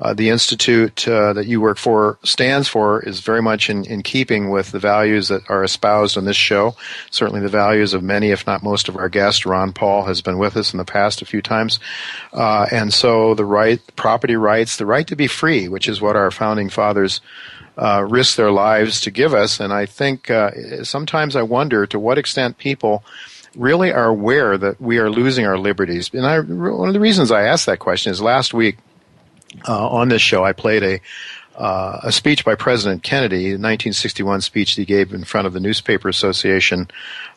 [0.00, 4.02] uh, the institute uh, that you work for stands for is very much in, in
[4.02, 6.74] keeping with the values that are espoused on this show.
[7.10, 9.46] Certainly, the values of many, if not most, of our guests.
[9.46, 11.78] Ron Paul has been with us in the past a few times,
[12.32, 16.16] uh, and so the right, property rights, the right to be free, which is what
[16.16, 17.20] our founding fathers.
[17.74, 21.98] Uh, risked their lives to give us, and I think uh, sometimes I wonder to
[21.98, 23.02] what extent people
[23.56, 26.10] really are aware that we are losing our liberties.
[26.12, 28.76] And I, one of the reasons I asked that question is last week
[29.68, 31.00] uh, on this show, I played a
[31.56, 35.60] uh, a speech by President Kennedy, the 1961 speech he gave in front of the
[35.60, 36.88] Newspaper Association,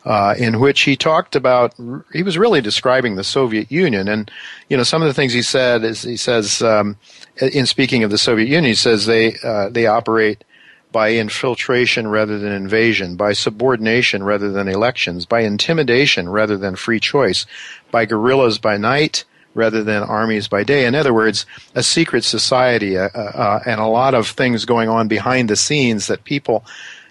[0.04, 1.74] uh, in which he talked about,
[2.12, 4.08] he was really describing the Soviet Union.
[4.08, 4.30] And,
[4.70, 6.96] you know, some of the things he said is, he says, um,
[7.40, 10.44] in speaking of the Soviet Union, he says they, uh, they operate
[10.92, 17.00] by infiltration rather than invasion, by subordination rather than elections, by intimidation rather than free
[17.00, 17.44] choice,
[17.90, 19.24] by guerrillas by night,
[19.56, 20.86] rather than armies by day.
[20.86, 25.08] In other words, a secret society uh, uh, and a lot of things going on
[25.08, 26.64] behind the scenes that people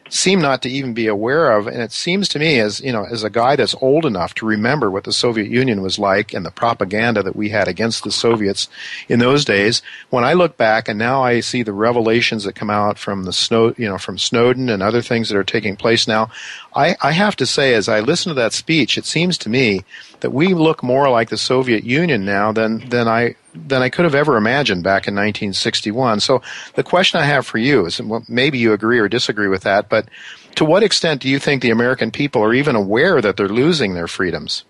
[0.09, 1.67] seem not to even be aware of.
[1.67, 4.45] And it seems to me, as you know, as a guy that's old enough to
[4.45, 8.11] remember what the Soviet Union was like and the propaganda that we had against the
[8.11, 8.69] Soviets
[9.09, 12.69] in those days, when I look back and now I see the revelations that come
[12.69, 16.07] out from the snow, you know, from Snowden and other things that are taking place
[16.07, 16.29] now,
[16.75, 19.83] I, I have to say, as I listen to that speech, it seems to me
[20.21, 24.05] that we look more like the Soviet Union now than than I than I could
[24.05, 26.19] have ever imagined back in 1961.
[26.19, 26.41] So
[26.75, 29.89] the question I have for you is, well, maybe you agree or disagree with that,
[29.89, 30.09] but
[30.55, 33.93] to what extent do you think the American people are even aware that they're losing
[33.93, 34.63] their freedoms?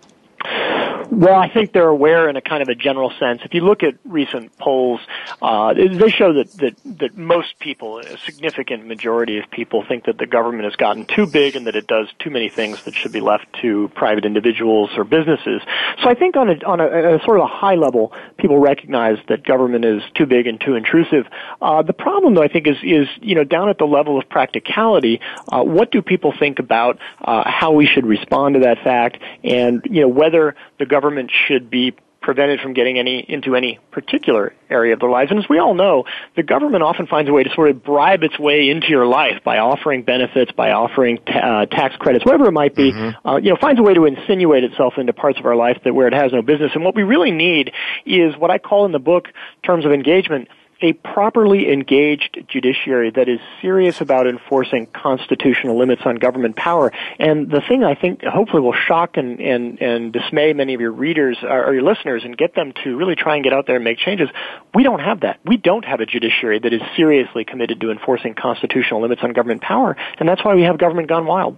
[1.10, 3.42] Well, I think they're aware in a kind of a general sense.
[3.44, 5.00] If you look at recent polls,
[5.40, 10.18] uh, they show that, that, that most people, a significant majority of people, think that
[10.18, 13.12] the government has gotten too big and that it does too many things that should
[13.12, 15.62] be left to private individuals or businesses.
[16.02, 19.18] So I think on a, on a, a sort of a high level, people recognize
[19.28, 21.26] that government is too big and too intrusive.
[21.60, 24.28] Uh, the problem, though, I think is is you know down at the level of
[24.28, 25.20] practicality.
[25.48, 29.82] Uh, what do people think about uh, how we should respond to that fact, and
[29.84, 31.94] you know whether the government should be
[32.26, 35.30] prevented from getting any into any particular area of their lives.
[35.30, 36.04] And as we all know,
[36.34, 39.44] the government often finds a way to sort of bribe its way into your life
[39.44, 42.90] by offering benefits, by offering ta- uh, tax credits, whatever it might be.
[42.90, 43.28] Mm-hmm.
[43.28, 45.94] Uh, you know, finds a way to insinuate itself into parts of our life that
[45.94, 46.72] where it has no business.
[46.74, 47.70] And what we really need
[48.04, 49.28] is what I call in the book
[49.62, 50.48] terms of engagement
[50.80, 56.92] a properly engaged judiciary that is serious about enforcing constitutional limits on government power.
[57.18, 60.92] And the thing I think hopefully will shock and, and, and dismay many of your
[60.92, 63.76] readers uh, or your listeners and get them to really try and get out there
[63.76, 64.28] and make changes,
[64.74, 65.40] we don't have that.
[65.44, 69.62] We don't have a judiciary that is seriously committed to enforcing constitutional limits on government
[69.62, 69.96] power.
[70.18, 71.56] And that's why we have government gone wild.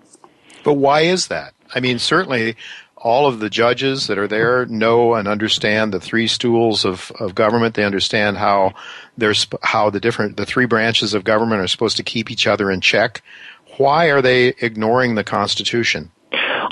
[0.63, 1.55] But why is that?
[1.75, 2.57] I mean, certainly
[3.01, 7.35] all of the judges that are there know and understand the three stools of, of
[7.35, 7.75] government.
[7.75, 8.75] They understand how
[9.17, 12.71] there's how the different the three branches of government are supposed to keep each other
[12.71, 13.23] in check.
[13.77, 16.11] Why are they ignoring the Constitution?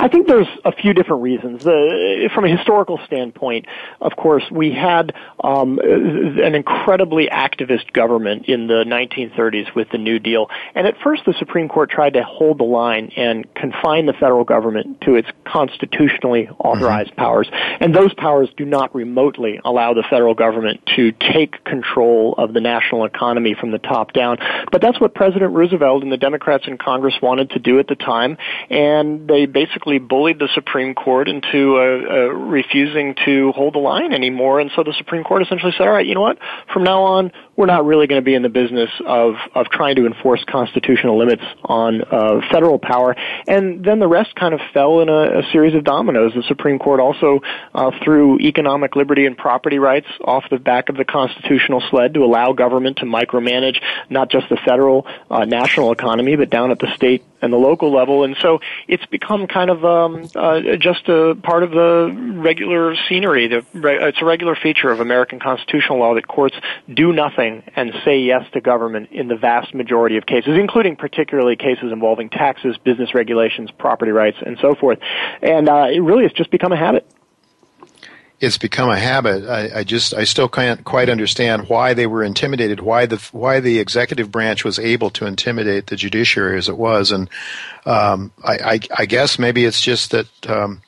[0.07, 1.65] I think there's a few different reasons.
[1.65, 3.67] from a historical standpoint,
[4.01, 10.21] of course, we had um, an incredibly activist government in the 1930s with the New
[10.21, 14.13] Deal, and at first the Supreme Court tried to hold the line and confine the
[14.13, 17.23] federal government to its constitutionally authorized mm-hmm.
[17.23, 17.49] powers,
[17.81, 22.61] and those powers do not remotely allow the federal government to take control of the
[22.61, 24.39] national economy from the top down.
[24.71, 27.97] But that's what President Roosevelt and the Democrats in Congress wanted to do at the
[27.97, 28.39] time,
[28.71, 33.79] and they basically basically bullied the Supreme Court into uh, uh, refusing to hold the
[33.79, 34.61] line anymore.
[34.61, 36.39] And so the Supreme Court essentially said, all right, you know what?
[36.73, 39.97] From now on, we're not really going to be in the business of, of trying
[39.97, 43.17] to enforce constitutional limits on uh, federal power.
[43.49, 46.33] And then the rest kind of fell in a, a series of dominoes.
[46.35, 47.41] The Supreme Court also
[47.75, 52.25] uh, threw economic liberty and property rights off the back of the constitutional sled to
[52.25, 53.81] allow government to micromanage
[54.11, 57.93] not just the federal uh, national economy, but down at the state and the local
[57.93, 58.25] level.
[58.25, 63.49] And so it's become kind of um, uh, just a part of the regular scenery.
[63.49, 66.57] The, it's a regular feature of American constitutional law that courts
[66.93, 71.57] do nothing and say yes to government in the vast majority of cases, including particularly
[71.57, 74.99] cases involving taxes, business regulations, property rights, and so forth.
[75.43, 77.07] And uh, it really has just become a habit
[78.39, 79.49] it's become a habit.
[79.49, 83.61] I, I, just I still can't quite understand why they were intimidated, why the why
[83.61, 87.31] the executive branch was able to intimidate the judiciary as it was, and
[87.87, 90.83] um, I, I, I, guess maybe it's just that um,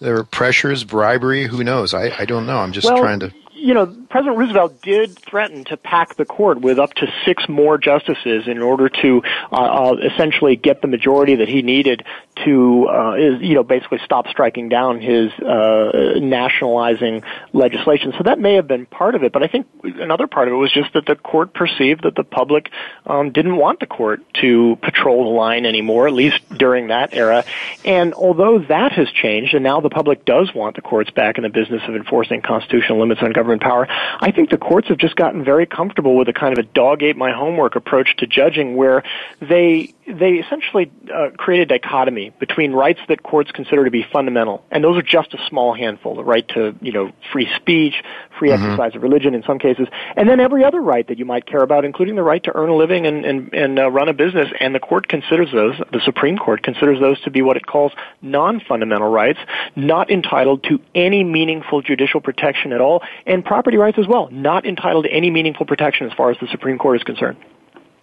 [0.00, 1.46] there are pressures, bribery.
[1.46, 1.92] Who knows?
[1.92, 2.58] I, I don't know.
[2.58, 3.32] I'm just well, trying to.
[3.62, 7.78] You know, President Roosevelt did threaten to pack the court with up to six more
[7.78, 12.04] justices in order to uh, uh, essentially get the majority that he needed
[12.44, 18.12] to, uh, is, you know, basically stop striking down his uh, nationalizing legislation.
[18.18, 20.56] So that may have been part of it, but I think another part of it
[20.56, 22.68] was just that the court perceived that the public
[23.06, 27.44] um, didn't want the court to patrol the line anymore, at least during that era.
[27.84, 31.44] And although that has changed, and now the public does want the courts back in
[31.44, 35.16] the business of enforcing constitutional limits on government power, I think the courts have just
[35.16, 38.76] gotten very comfortable with a kind of a dog ate my homework approach to judging
[38.76, 39.02] where
[39.40, 44.64] they they essentially uh, create a dichotomy between rights that courts consider to be fundamental,
[44.70, 47.94] and those are just a small handful: the right to, you know, free speech,
[48.38, 48.64] free mm-hmm.
[48.64, 51.62] exercise of religion in some cases, and then every other right that you might care
[51.62, 54.48] about, including the right to earn a living and and, and uh, run a business.
[54.60, 57.92] And the court considers those, the Supreme Court considers those to be what it calls
[58.20, 59.38] non-fundamental rights,
[59.76, 64.64] not entitled to any meaningful judicial protection at all, and property rights as well, not
[64.66, 67.36] entitled to any meaningful protection as far as the Supreme Court is concerned.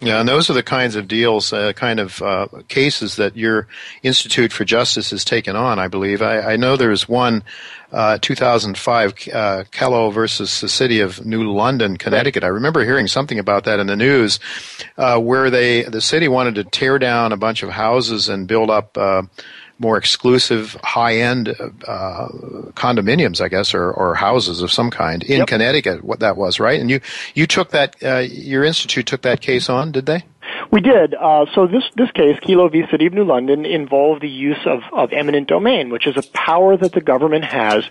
[0.02, 3.66] Yeah, and those are the kinds of deals, uh, kind of uh, cases that your
[4.02, 6.22] Institute for Justice has taken on, I believe.
[6.22, 7.44] I, I know there's one,
[7.92, 12.44] uh, 2005, uh, Kelo versus the city of New London, Connecticut.
[12.44, 14.40] I remember hearing something about that in the news,
[14.96, 18.70] uh, where they, the city wanted to tear down a bunch of houses and build
[18.70, 19.24] up, uh,
[19.80, 22.28] more exclusive, high-end uh,
[22.74, 25.48] condominiums, I guess, or, or houses of some kind in yep.
[25.48, 26.04] Connecticut.
[26.04, 26.78] What that was, right?
[26.78, 27.00] And you
[27.34, 30.24] you took that uh, your institute took that case on, did they?
[30.70, 31.14] We did.
[31.14, 32.84] Uh, so this this case, Kelo v.
[32.90, 36.76] City of New London, involved the use of, of eminent domain, which is a power
[36.76, 37.84] that the government has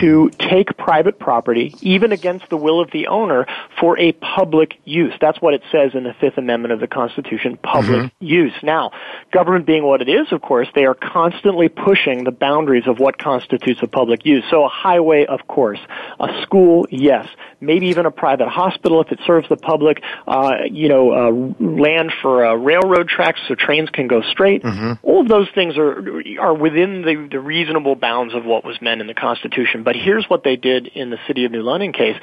[0.00, 3.46] to take private property, even against the will of the owner,
[3.78, 5.12] for a public use.
[5.20, 8.24] That's what it says in the Fifth Amendment of the Constitution, public mm-hmm.
[8.24, 8.54] use.
[8.62, 8.92] Now,
[9.30, 13.18] government being what it is, of course, they are constantly pushing the boundaries of what
[13.18, 14.44] constitutes a public use.
[14.50, 15.80] So a highway, of course.
[16.18, 17.28] A school, yes.
[17.60, 20.02] Maybe even a private hospital if it serves the public.
[20.26, 21.30] Uh, you know, uh,
[21.60, 24.62] land for uh, railroad tracks so trains can go straight.
[24.62, 25.06] Mm-hmm.
[25.06, 29.00] All of those things are are within the, the reasonable bounds of what was meant
[29.00, 29.82] in the Constitution.
[29.82, 32.16] But here's what they did in the City of New London case.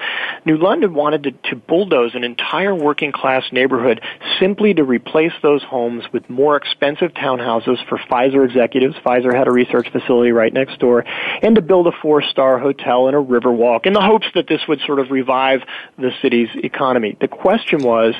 [0.46, 4.02] New London wanted to, to bulldoze an entire working class neighborhood
[4.40, 8.96] simply to replace those homes with more expensive townhouses for Pfizer executives.
[9.06, 11.04] Pfizer had a research facility right next door,
[11.42, 14.48] and to build a four star hotel and a river walk in the hopes that
[14.48, 15.62] this would sort of revive
[15.98, 17.18] the city's economy.
[17.20, 18.16] The question was,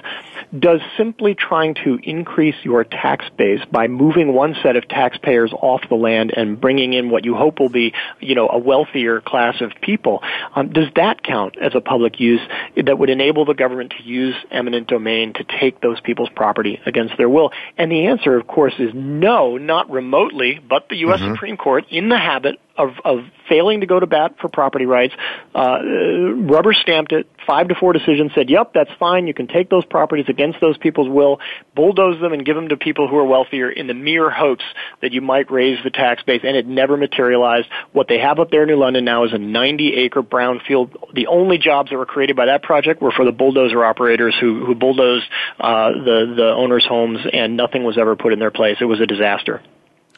[0.58, 5.82] does simply trying to increase your tax base by moving one set of taxpayers off
[5.90, 9.62] the land and bringing in what you hope will be, you know, a wealthier class
[9.62, 10.22] of people,
[10.56, 12.42] um, does that count as a public use
[12.76, 17.18] that would enable the government to use eminent domain to take those people's property against
[17.18, 17.52] their will?
[17.78, 21.20] And the answer, of course, is no, not remotely, but the U.S.
[21.20, 21.34] Mm-hmm.
[21.34, 23.20] Supreme Court, in the habit of, of
[23.50, 25.14] failing to go to bat for property rights,
[25.54, 27.30] uh, rubber stamped it.
[27.46, 29.28] Five to four decision said, "Yep, that's fine.
[29.28, 31.40] You can take those properties against those people's will,
[31.76, 34.64] bulldoze them, and give them to people who are wealthier in the mere hopes
[35.02, 37.68] that you might raise the tax base." And it never materialized.
[37.92, 41.14] What they have up there in New London now is a 90-acre brownfield.
[41.14, 44.66] The only jobs that were created by that project were for the bulldozer operators who
[44.66, 45.26] who bulldozed
[45.60, 48.78] uh, the the owners' homes, and nothing was ever put in their place.
[48.80, 49.62] It was a disaster.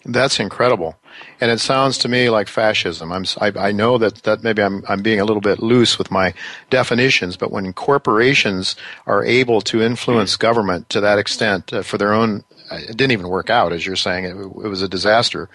[0.04, 0.96] That's incredible,
[1.40, 3.12] and it sounds to me like fascism.
[3.12, 6.10] I'm, I, I, know that, that maybe I'm, I'm being a little bit loose with
[6.10, 6.34] my
[6.72, 8.76] definitions, but when corporations
[9.06, 13.12] are able to influence government to that extent uh, for their own, uh, it didn't
[13.12, 14.26] even work out, as you're saying.
[14.26, 15.50] It, it, was a disaster.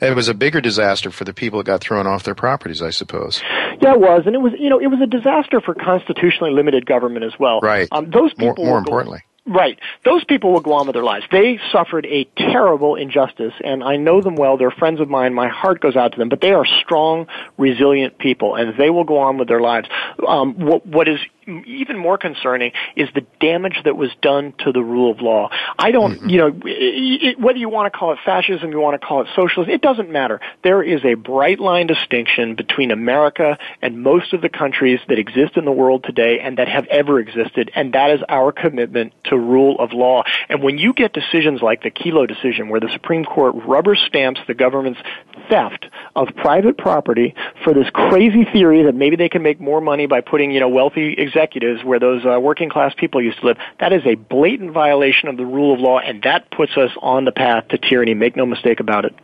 [0.00, 2.90] It was a bigger disaster for the people that got thrown off their properties, I
[2.90, 3.42] suppose.
[3.80, 6.86] Yeah, it was, and it was, you know, it was a disaster for constitutionally limited
[6.86, 7.58] government as well.
[7.60, 7.88] Right.
[7.90, 9.22] Um, those people more, more importantly.
[9.48, 9.78] Right.
[10.04, 11.24] Those people will go on with their lives.
[11.32, 14.58] They suffered a terrible injustice, and I know them well.
[14.58, 15.32] They're friends of mine.
[15.32, 16.28] My heart goes out to them.
[16.28, 19.88] But they are strong, resilient people, and they will go on with their lives.
[20.26, 21.18] Um, what, what is
[21.66, 25.50] even more concerning is the damage that was done to the rule of law.
[25.78, 26.28] I don't, mm-hmm.
[26.28, 29.28] you know, it, whether you want to call it fascism, you want to call it
[29.34, 30.40] socialism, it doesn't matter.
[30.62, 35.56] There is a bright line distinction between America and most of the countries that exist
[35.56, 39.38] in the world today and that have ever existed, and that is our commitment to
[39.38, 40.24] rule of law.
[40.48, 44.40] And when you get decisions like the Kelo decision, where the Supreme Court rubber stamps
[44.46, 45.00] the government's
[45.48, 47.34] theft of private property
[47.64, 50.68] for this crazy theory that maybe they can make more money by putting, you know,
[50.68, 51.37] wealthy executives
[51.84, 53.58] where those uh, working class people used to live.
[53.80, 57.24] That is a blatant violation of the rule of law, and that puts us on
[57.24, 58.14] the path to tyranny.
[58.14, 59.14] Make no mistake about it.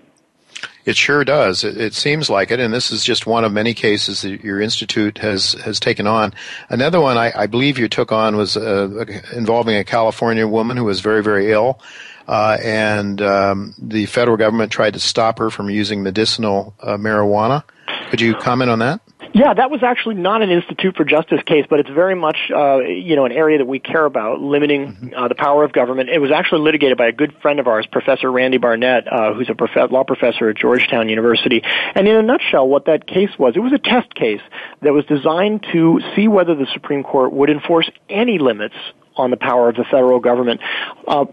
[0.84, 1.64] It sure does.
[1.64, 4.60] It, it, seems like it, and this is just one of many cases that your
[4.60, 6.34] institute has has taken on.
[6.68, 9.04] Another one I, I believe you took on was uh,
[9.34, 11.80] involving a California woman who was very very ill,
[12.28, 17.64] uh, and um, the federal government tried to stop her from using medicinal uh, marijuana.
[18.10, 19.00] Could you comment on that?
[19.34, 22.78] Yeah, that was actually not an Institute for Justice case, but it's very much, uh,
[22.78, 25.08] you know, an area that we care about, limiting mm-hmm.
[25.12, 26.08] uh, the power of government.
[26.08, 29.50] It was actually litigated by a good friend of ours, Professor Randy Barnett, uh, who's
[29.50, 31.62] a prof- law professor at Georgetown University.
[31.64, 34.40] And in a nutshell, what that case was, it was a test case
[34.82, 38.76] that was designed to see whether the Supreme Court would enforce any limits
[39.16, 40.60] on the power of the federal government.
[41.08, 41.24] Uh,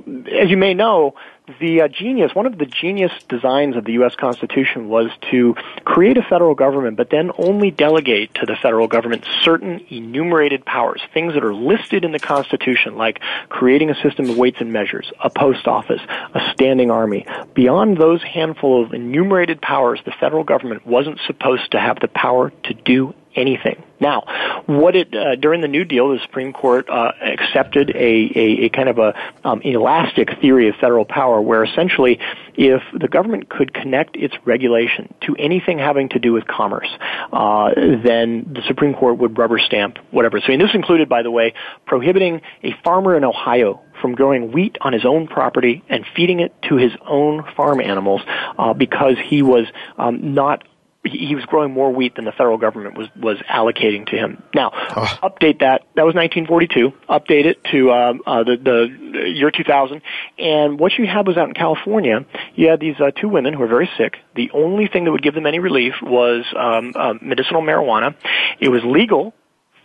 [0.41, 1.13] as you may know,
[1.59, 4.15] the uh, genius, one of the genius designs of the U.S.
[4.15, 9.25] Constitution was to create a federal government, but then only delegate to the federal government
[9.41, 14.37] certain enumerated powers, things that are listed in the Constitution, like creating a system of
[14.37, 16.01] weights and measures, a post office,
[16.33, 17.25] a standing army.
[17.53, 22.51] Beyond those handful of enumerated powers, the federal government wasn't supposed to have the power
[22.63, 23.83] to do anything.
[24.01, 24.23] Now,
[24.65, 28.69] what it uh, during the New Deal, the Supreme Court uh, accepted a, a, a,
[28.69, 32.19] kind of a um, elastic theory of federal power, where essentially,
[32.55, 36.89] if the government could connect its regulation to anything having to do with commerce,
[37.31, 40.41] uh, then the Supreme Court would rubber stamp whatever.
[40.41, 41.53] So, this included, by the way,
[41.85, 46.53] prohibiting a farmer in Ohio from growing wheat on his own property and feeding it
[46.63, 48.21] to his own farm animals
[48.57, 49.67] uh, because he was
[49.99, 50.63] um, not
[51.03, 54.43] he was growing more wheat than the federal government was was allocating to him.
[54.53, 55.19] Now, oh.
[55.23, 55.81] update that.
[55.95, 56.91] That was 1942.
[57.09, 60.01] Update it to um, uh, the the year 2000.
[60.37, 63.59] And what you had was out in California, you had these uh, two women who
[63.59, 64.17] were very sick.
[64.35, 68.15] The only thing that would give them any relief was um, uh, medicinal marijuana.
[68.59, 69.33] It was legal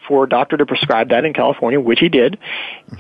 [0.06, 2.38] for a doctor to prescribe that in California, which he did.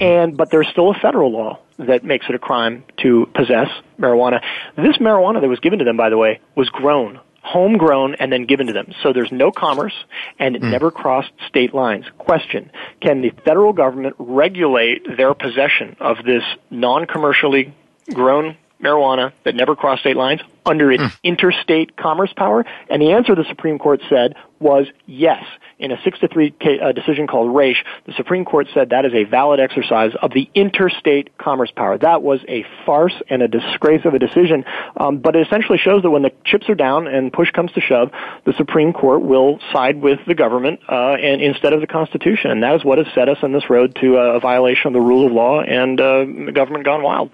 [0.00, 4.40] And, but there's still a federal law that makes it a crime to possess marijuana.
[4.76, 8.44] This marijuana that was given to them, by the way, was grown homegrown and then
[8.44, 8.92] given to them.
[9.02, 9.94] So there's no commerce
[10.38, 10.70] and it mm.
[10.70, 12.04] never crossed state lines.
[12.18, 12.70] Question,
[13.00, 17.72] can the federal government regulate their possession of this non-commercially
[18.12, 21.12] grown marijuana that never crossed state lines under its mm.
[21.22, 22.64] interstate commerce power?
[22.88, 25.44] And the answer the Supreme Court said was yes.
[25.78, 29.12] In a six to three uh, decision called Raich, the Supreme Court said that is
[29.12, 31.98] a valid exercise of the interstate commerce power.
[31.98, 34.64] That was a farce and a disgrace of a decision,
[34.96, 37.80] um, but it essentially shows that when the chips are down and push comes to
[37.80, 38.10] shove,
[38.46, 42.62] the Supreme Court will side with the government uh, and instead of the Constitution, and
[42.62, 45.00] that is what has set us on this road to uh, a violation of the
[45.00, 47.30] rule of law and uh, government gone wild.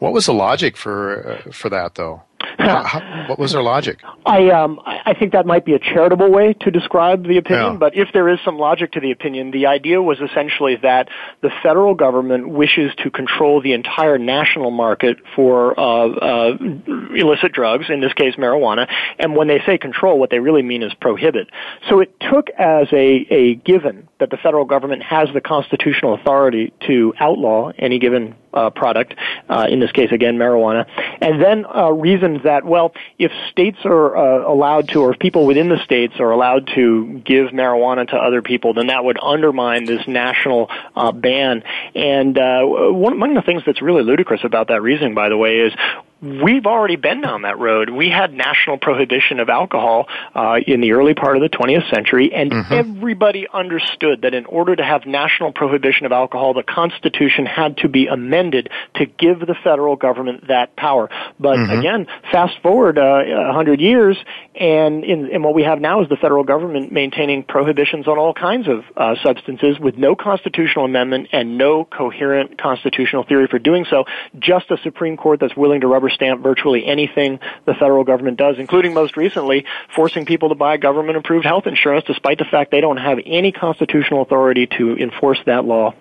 [0.00, 2.22] What was the logic for uh, for that, though?
[2.58, 4.00] How, what was their logic?
[4.26, 7.78] I um I think that might be a charitable way to describe the opinion, yeah.
[7.78, 11.08] but if there is some logic to the opinion, the idea was essentially that
[11.42, 16.56] the federal government wishes to control the entire national market for uh, uh,
[17.14, 18.88] illicit drugs, in this case marijuana,
[19.18, 21.48] and when they say control, what they really mean is prohibit.
[21.88, 26.72] So it took as a a given that the federal government has the constitutional authority
[26.86, 29.14] to outlaw any given uh, product,
[29.48, 30.86] uh, in this case again marijuana,
[31.20, 35.46] and then uh, reasons that well, if states are uh, allowed to, or if people
[35.46, 39.84] within the states are allowed to give marijuana to other people, then that would undermine
[39.84, 41.62] this national uh, ban.
[41.94, 45.58] And uh, one among the things that's really ludicrous about that reasoning, by the way,
[45.58, 45.72] is
[46.22, 47.90] we've already been down that road.
[47.90, 52.32] We had national prohibition of alcohol uh, in the early part of the 20th century,
[52.34, 52.72] and mm-hmm.
[52.72, 57.88] everybody understood that in order to have national prohibition of alcohol, the Constitution had to
[57.88, 61.08] be amended to give the federal government that power.
[61.38, 61.78] But mm-hmm.
[61.78, 64.18] again, fast forward uh, 100 years,
[64.54, 68.34] and, in, and what we have now is the federal government maintaining prohibitions on all
[68.34, 73.86] kinds of uh, substances with no constitutional amendment and no coherent constitutional theory for doing
[73.88, 74.04] so.
[74.38, 78.56] Just a Supreme Court that's willing to rubber stamp virtually anything the federal government does,
[78.58, 82.80] including most recently forcing people to buy government approved health insurance despite the fact they
[82.80, 85.94] don't have any constitutional authority to enforce that law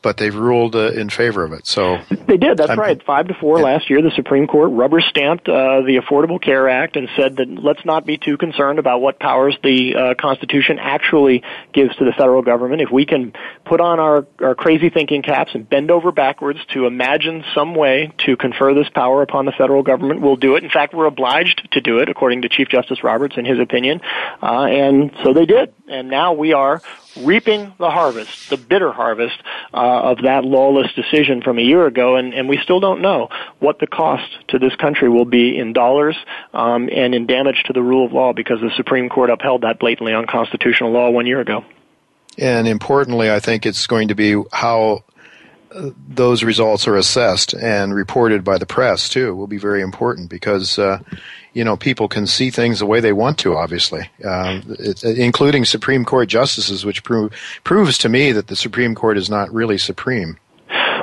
[0.00, 1.66] but they've ruled uh, in favor of it.
[1.66, 2.56] So they did.
[2.56, 3.02] That's I'm, right.
[3.02, 3.64] Five to four yeah.
[3.64, 7.48] last year, the Supreme Court rubber stamped uh, the Affordable Care Act and said that
[7.48, 11.42] let's not be too concerned about what powers the uh, Constitution actually
[11.72, 12.80] gives to the federal government.
[12.80, 13.32] If we can
[13.64, 18.12] put on our, our crazy thinking caps and bend over backwards to imagine some way
[18.26, 20.62] to confer this power upon the federal government, we'll do it.
[20.62, 24.00] In fact, we're obliged to do it, according to Chief Justice Roberts in his opinion.
[24.40, 25.74] Uh, and so they did.
[25.88, 26.82] And now we are
[27.16, 29.36] reaping the harvest, the bitter harvest
[29.72, 33.28] uh, of that lawless decision from a year ago, and, and we still don't know
[33.58, 36.16] what the cost to this country will be in dollars
[36.52, 39.78] um, and in damage to the rule of law because the Supreme Court upheld that
[39.78, 41.64] blatantly unconstitutional law one year ago.
[42.36, 45.02] And importantly, I think it's going to be how
[46.08, 50.78] those results are assessed and reported by the press too will be very important because
[50.78, 50.98] uh,
[51.52, 54.08] you know people can see things the way they want to obviously.
[54.24, 57.32] Uh, it, including supreme court justices which prove,
[57.64, 60.38] proves to me that the supreme court is not really supreme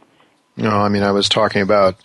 [0.57, 1.96] No, I mean I was talking about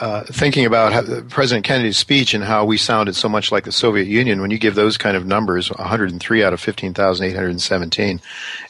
[0.00, 3.72] uh, thinking about how, President Kennedy's speech and how we sounded so much like the
[3.72, 4.40] Soviet Union.
[4.40, 8.20] When you give those kind of numbers, 103 out of 15,817,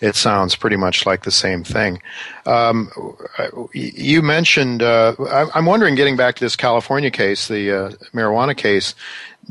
[0.00, 2.02] it sounds pretty much like the same thing.
[2.46, 2.90] Um,
[3.72, 4.82] you mentioned.
[4.82, 5.14] Uh,
[5.54, 8.94] I'm wondering, getting back to this California case, the uh, marijuana case.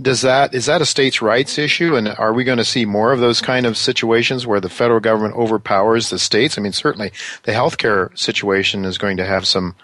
[0.02, 3.12] Does that is that a states' rights issue, and are we going to see more
[3.12, 6.58] of those kind of situations where the federal government overpowers the states?
[6.58, 7.12] I mean, certainly
[7.44, 9.76] the healthcare situation is going to have some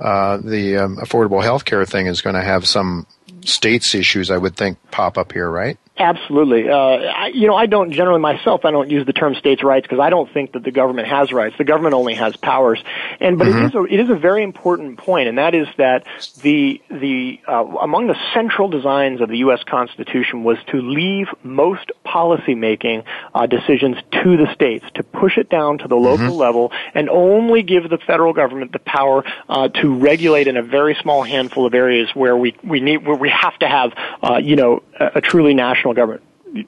[0.00, 3.06] uh, the um, affordable health care thing is going to have some
[3.44, 5.78] states issues, I would think, pop up here, right?
[5.98, 6.70] Absolutely.
[6.70, 8.64] Uh, I, you know, I don't generally myself.
[8.64, 11.32] I don't use the term states' rights because I don't think that the government has
[11.32, 11.56] rights.
[11.58, 12.82] The government only has powers.
[13.20, 13.64] And but mm-hmm.
[13.64, 16.06] it is a it is a very important point, and that is that
[16.40, 19.62] the the uh, among the central designs of the U.S.
[19.64, 25.50] Constitution was to leave most policy making uh, decisions to the states, to push it
[25.50, 26.36] down to the local mm-hmm.
[26.36, 30.96] level, and only give the federal government the power uh, to regulate in a very
[31.02, 34.56] small handful of areas where we we need where we have to have uh, you
[34.56, 36.22] know a, a truly national government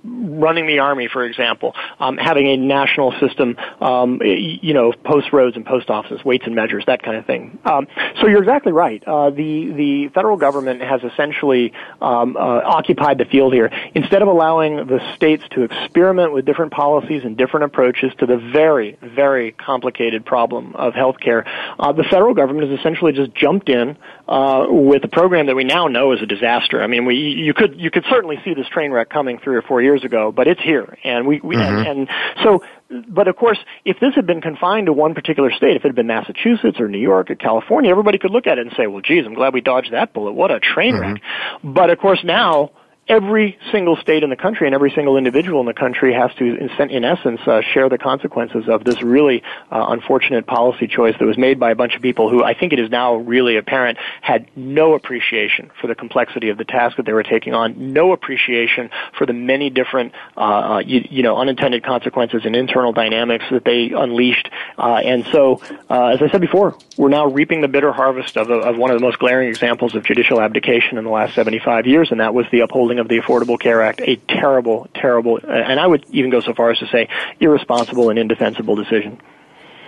[0.05, 5.57] running the army, for example, um, having a national system, um, you know, post roads
[5.57, 7.59] and post offices, weights and measures, that kind of thing.
[7.65, 7.87] Um,
[8.21, 9.03] so you're exactly right.
[9.07, 13.71] Uh, the the federal government has essentially um, uh, occupied the field here.
[13.95, 18.37] Instead of allowing the states to experiment with different policies and different approaches to the
[18.37, 21.45] very very complicated problem of healthcare,
[21.79, 23.97] uh, the federal government has essentially just jumped in
[24.29, 26.83] uh, with a program that we now know is a disaster.
[26.83, 29.63] I mean, we you could you could certainly see this train wreck coming three or
[29.63, 31.77] four four years ago, but it's here, and we, we mm-hmm.
[31.79, 32.09] and, and
[32.45, 32.63] so
[33.09, 35.97] but of course, if this had been confined to one particular state, if it had
[35.97, 39.01] been Massachusetts or New York or California, everybody could look at it and say, well,
[39.01, 40.33] geez, I'm glad we dodged that bullet.
[40.35, 41.17] What a train wreck.
[41.17, 41.73] Mm-hmm.
[41.73, 42.71] But of course now,
[43.09, 46.45] every single state in the country and every single individual in the country has to,
[46.45, 51.37] in, essence, uh, share the consequences of this really uh, unfortunate policy choice that was
[51.37, 54.49] made by a bunch of people who I think it is now really apparent had
[54.57, 58.91] no appreciation for the complexity of the task that they were taking on, no appreciation
[59.19, 63.65] for the many different, uh, uh you, you, know, unintended consequences and internal dynamics that
[63.65, 64.49] they unleashed.
[64.79, 68.51] Uh, and so, uh, as I said before, we're now reaping the bitter harvest of,
[68.51, 72.11] of one of the most glaring examples of judicial abdication in the last 75 years,
[72.11, 75.87] and that was the upholding of the Affordable Care Act a terrible, terrible, and I
[75.87, 77.09] would even go so far as to say
[77.41, 79.21] irresponsible and indefensible decision.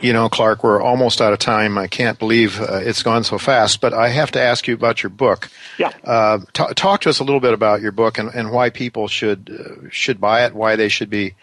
[0.00, 1.78] You know, Clark, we're almost out of time.
[1.78, 5.02] I can't believe uh, it's gone so fast, but I have to ask you about
[5.02, 5.48] your book.
[5.78, 5.90] Yeah.
[6.04, 9.08] Uh, t- talk to us a little bit about your book and, and why people
[9.08, 11.34] should uh, should buy it, why they should be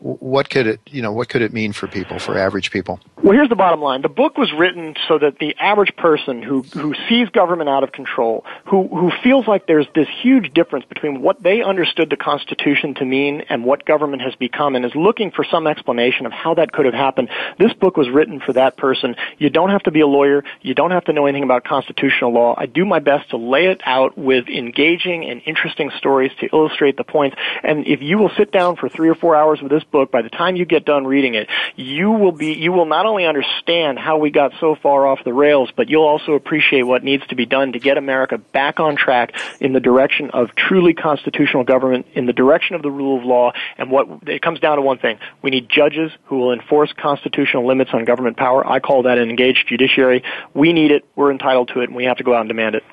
[0.00, 3.00] what could it you know what could it mean for people for average people?
[3.22, 4.02] Well here's the bottom line.
[4.02, 7.92] The book was written so that the average person who who sees government out of
[7.92, 12.94] control who who feels like there's this huge difference between what they understood the constitution
[12.94, 16.54] to mean and what government has become and is looking for some explanation of how
[16.54, 17.28] that could have happened
[17.58, 19.16] this book was written for that person.
[19.38, 20.44] You don't have to be a lawyer.
[20.62, 22.54] You don't have to know anything about constitutional law.
[22.56, 26.96] I do my best to lay it out with engaging and interesting stories to illustrate
[26.96, 27.36] the points.
[27.62, 30.22] And if you will sit down for 3 or 4 hours with this book, by
[30.22, 33.98] the time you get done reading it, you will be, you will not only understand
[33.98, 37.34] how we got so far off the rails, but you'll also appreciate what needs to
[37.34, 42.06] be done to get America back on track in the direction of truly constitutional government,
[42.14, 44.98] in the direction of the rule of law, and what, it comes down to one
[44.98, 45.18] thing.
[45.42, 48.66] We need judges who will enforce constitutional limits on government power.
[48.66, 50.22] I call that an engaged judiciary.
[50.54, 52.76] We need it, we're entitled to it, and we have to go out and demand
[52.76, 52.84] it.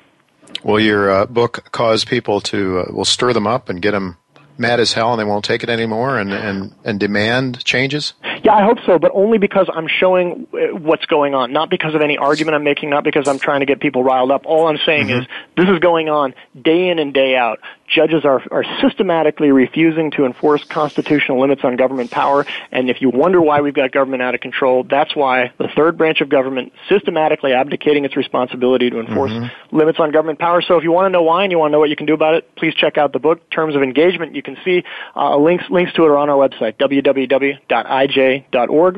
[0.64, 4.16] Will your uh, book cause people to, uh, will stir them up and get them
[4.58, 8.14] mad as hell and they won't take it anymore and, and, and demand changes?
[8.42, 11.94] Yeah, I hope so, but only because I'm showing uh, what's going on, not because
[11.94, 14.46] of any argument I'm making, not because I'm trying to get people riled up.
[14.46, 15.20] All I'm saying mm-hmm.
[15.20, 17.60] is this is going on day in and day out.
[17.88, 23.10] Judges are, are systematically refusing to enforce constitutional limits on government power, and if you
[23.10, 26.72] wonder why we've got government out of control, that's why the third branch of government
[26.88, 29.76] systematically abdicating its responsibility to enforce mm-hmm.
[29.76, 30.60] limits on government power.
[30.60, 32.06] So if you want to know why and you want to know what you can
[32.06, 34.34] do about it, please check out the book, Terms of Engagement.
[34.34, 34.84] You can see
[35.16, 37.70] uh, links links to it are on our website, www.ij.org,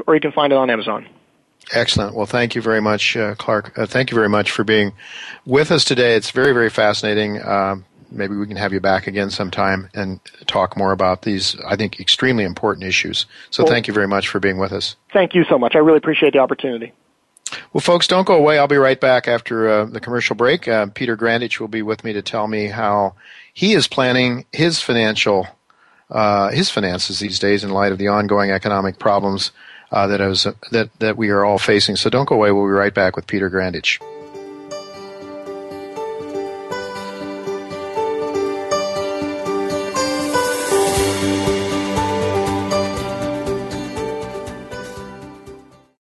[0.07, 1.07] or you can find it on Amazon.
[1.73, 2.17] Excellent.
[2.17, 3.79] Well, thank you very much, uh, Clark.
[3.79, 4.93] Uh, thank you very much for being
[5.45, 6.15] with us today.
[6.15, 7.41] It's very, very fascinating.
[7.43, 11.77] Um, maybe we can have you back again sometime and talk more about these, I
[11.77, 13.27] think, extremely important issues.
[13.51, 14.97] So well, thank you very much for being with us.
[15.13, 15.75] Thank you so much.
[15.75, 16.93] I really appreciate the opportunity.
[17.73, 18.59] Well, folks, don't go away.
[18.59, 20.69] I'll be right back after uh, the commercial break.
[20.69, 23.15] Uh, Peter Grandich will be with me to tell me how
[23.53, 25.47] he is planning his financial
[26.11, 29.53] uh, his finances these days in light of the ongoing economic problems
[29.93, 31.95] uh, that, was, that that we are all facing.
[31.97, 32.51] So don't go away.
[32.51, 34.01] We'll be right back with Peter Grandich.